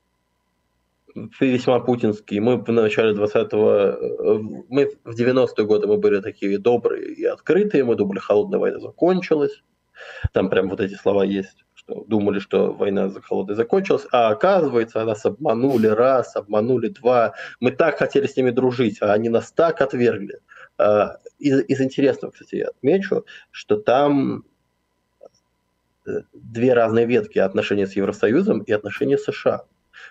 весьма 1.15 1.81
путинский. 1.81 2.41
Мы 2.41 2.57
в 2.57 2.71
начале 2.71 3.15
20-го, 3.15 3.71
э, 3.71 4.39
мы 4.69 4.91
в 5.05 5.19
90-е 5.19 5.65
годы 5.65 5.87
мы 5.87 5.97
были 5.97 6.21
такие 6.21 6.59
добрые 6.59 7.15
и 7.15 7.25
открытые, 7.25 7.85
мы 7.85 7.95
думали, 7.95 8.19
холодная 8.19 8.59
война 8.59 8.81
закончилась. 8.81 9.63
Там 10.33 10.51
прям 10.51 10.69
вот 10.69 10.81
эти 10.81 10.95
слова 10.95 11.25
есть, 11.25 11.65
что 11.75 12.05
думали, 12.05 12.41
что 12.41 12.73
война 12.73 13.09
за 13.09 13.23
холодной 13.23 13.55
закончилась, 13.55 14.07
а 14.11 14.31
оказывается, 14.31 15.05
нас 15.05 15.25
обманули 15.25 15.87
раз, 15.87 16.35
обманули 16.35 16.89
два. 16.89 17.35
Мы 17.61 17.71
так 17.71 17.99
хотели 17.99 18.27
с 18.27 18.37
ними 18.37 18.51
дружить, 18.51 19.01
а 19.01 19.13
они 19.13 19.29
нас 19.29 19.53
так 19.53 19.81
отвергли. 19.81 20.41
А, 20.79 21.19
из, 21.39 21.61
из 21.61 21.81
интересного, 21.81 22.33
кстати, 22.33 22.57
я 22.57 22.69
отмечу, 22.69 23.25
что 23.53 23.77
там 23.77 24.45
э, 26.07 26.23
две 26.33 26.75
разные 26.75 27.07
ветки 27.07 27.39
отношения 27.39 27.87
с 27.87 27.95
Евросоюзом 27.95 28.63
и 28.63 28.73
отношения 28.73 29.17
с 29.17 29.25
США 29.25 29.65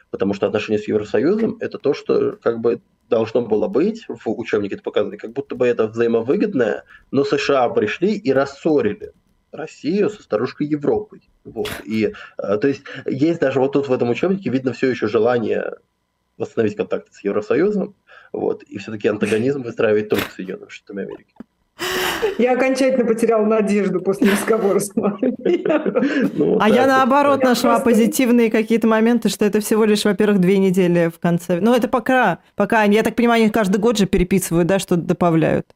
потому 0.10 0.34
что 0.34 0.48
отношения 0.48 0.80
с 0.80 0.88
Евросоюзом– 0.88 1.58
это 1.60 1.78
то, 1.78 1.94
что 1.94 2.38
как 2.42 2.60
бы 2.60 2.82
должно 3.10 3.42
было 3.42 3.68
быть, 3.68 4.06
в 4.08 4.28
учебнике 4.28 4.76
это 4.76 4.84
показано, 4.84 5.18
как 5.18 5.34
будто 5.34 5.56
бы 5.56 5.68
это 5.68 5.88
взаимовыгодное, 5.88 6.84
но 7.12 7.24
США 7.24 7.70
пришли 7.70 8.16
и 8.16 8.32
рассорили 8.32 9.14
Россию 9.52 10.10
со 10.10 10.24
старушкой 10.24 10.68
Европой. 10.68 11.30
Вот. 11.44 11.70
И, 11.86 12.14
э, 12.38 12.58
то 12.58 12.68
есть 12.68 12.84
есть 13.06 13.40
даже 13.40 13.60
вот 13.60 13.74
тут 13.74 13.88
в 13.88 13.94
этом 13.94 14.10
учебнике 14.10 14.50
видно 14.50 14.74
все 14.74 14.90
еще 14.90 15.08
желание 15.08 15.76
восстановить 16.38 16.76
контакты 16.76 17.14
с 17.14 17.24
Евросоюзом, 17.24 17.96
вот, 18.32 18.64
и 18.64 18.80
все-таки 18.80 19.08
антагонизм 19.08 19.62
выстраивать 19.62 20.10
только 20.10 20.30
с 20.32 20.34
Соединенными 20.34 20.70
Штатами 20.70 21.04
Америки. 21.04 21.36
Я 22.38 22.54
окончательно 22.54 23.06
потерял 23.06 23.46
надежду 23.46 24.00
после 24.02 24.32
разговора 24.32 24.80
с 24.80 24.92
вами. 24.96 25.34
Ну, 26.38 26.58
а 26.60 26.70
я 26.70 26.88
наоборот 26.88 27.44
нашла 27.44 27.80
позитивные 27.80 28.50
какие-то 28.50 28.88
моменты, 28.88 29.30
что 29.30 29.46
это 29.46 29.60
всего 29.60 29.86
лишь, 29.86 30.06
во-первых, 30.06 30.40
две 30.40 30.58
недели 30.58 31.12
в 31.14 31.20
конце. 31.20 31.60
Ну, 31.60 31.74
это 31.74 31.88
пока, 31.88 32.40
пока, 32.56 32.84
я 32.84 33.04
так 33.04 33.16
понимаю, 33.16 33.44
они 33.44 33.52
каждый 33.52 33.78
год 33.78 33.98
же 33.98 34.06
переписывают, 34.06 34.68
да, 34.68 34.80
что-то 34.80 35.02
добавляют. 35.02 35.68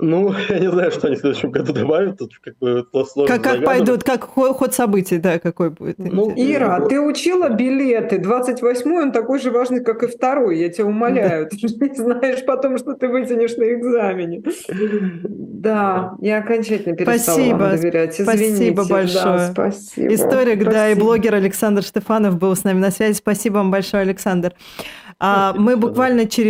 Ну, 0.00 0.34
я 0.48 0.58
не 0.58 0.70
знаю, 0.70 0.90
что 0.90 1.06
они 1.06 1.16
в 1.16 1.20
следующем 1.20 1.50
году 1.50 1.72
добавят. 1.72 2.18
Тут 2.18 2.32
как 2.42 2.58
бы 2.58 2.86
сложно 2.92 3.26
Как, 3.26 3.42
как 3.42 3.64
пойдут, 3.64 4.04
как 4.04 4.24
ход 4.24 4.74
событий, 4.74 5.18
да, 5.18 5.38
какой 5.38 5.70
будет. 5.70 5.98
Ну, 5.98 6.32
Ира, 6.36 6.78
ну, 6.78 6.88
ты 6.88 7.00
учила 7.00 7.48
билеты. 7.48 8.16
28-й, 8.16 9.02
он 9.02 9.12
такой 9.12 9.38
же 9.38 9.50
важный, 9.50 9.82
как 9.82 10.02
и 10.02 10.06
второй. 10.06 10.58
Я 10.58 10.68
тебя 10.68 10.86
умоляю. 10.86 11.48
Ты 11.48 11.58
же 11.58 11.68
не 11.74 11.94
знаешь 11.94 12.44
потом, 12.44 12.78
что 12.78 12.94
ты 12.94 13.08
вытянешь 13.08 13.56
на 13.56 13.72
экзамене. 13.72 14.42
Да, 15.20 16.14
я 16.20 16.38
окончательно 16.38 16.96
перестала 16.96 17.36
спасибо, 17.36 17.56
вам 17.56 17.70
доверять. 17.70 18.20
Извините. 18.20 18.54
Спасибо 18.54 18.88
большое. 18.88 19.38
Да, 19.38 19.52
спасибо. 19.52 20.14
Историк, 20.14 20.62
спасибо. 20.62 20.70
да, 20.70 20.90
и 20.90 20.94
блогер 20.94 21.34
Александр 21.34 21.82
Штефанов 21.82 22.38
был 22.38 22.56
с 22.56 22.64
нами 22.64 22.78
на 22.78 22.90
связи. 22.90 23.14
Спасибо 23.14 23.54
вам 23.56 23.70
большое, 23.70 24.02
Александр. 24.02 24.54
А, 25.22 25.52
мы 25.54 25.76
буквально 25.76 26.26
через 26.26 26.38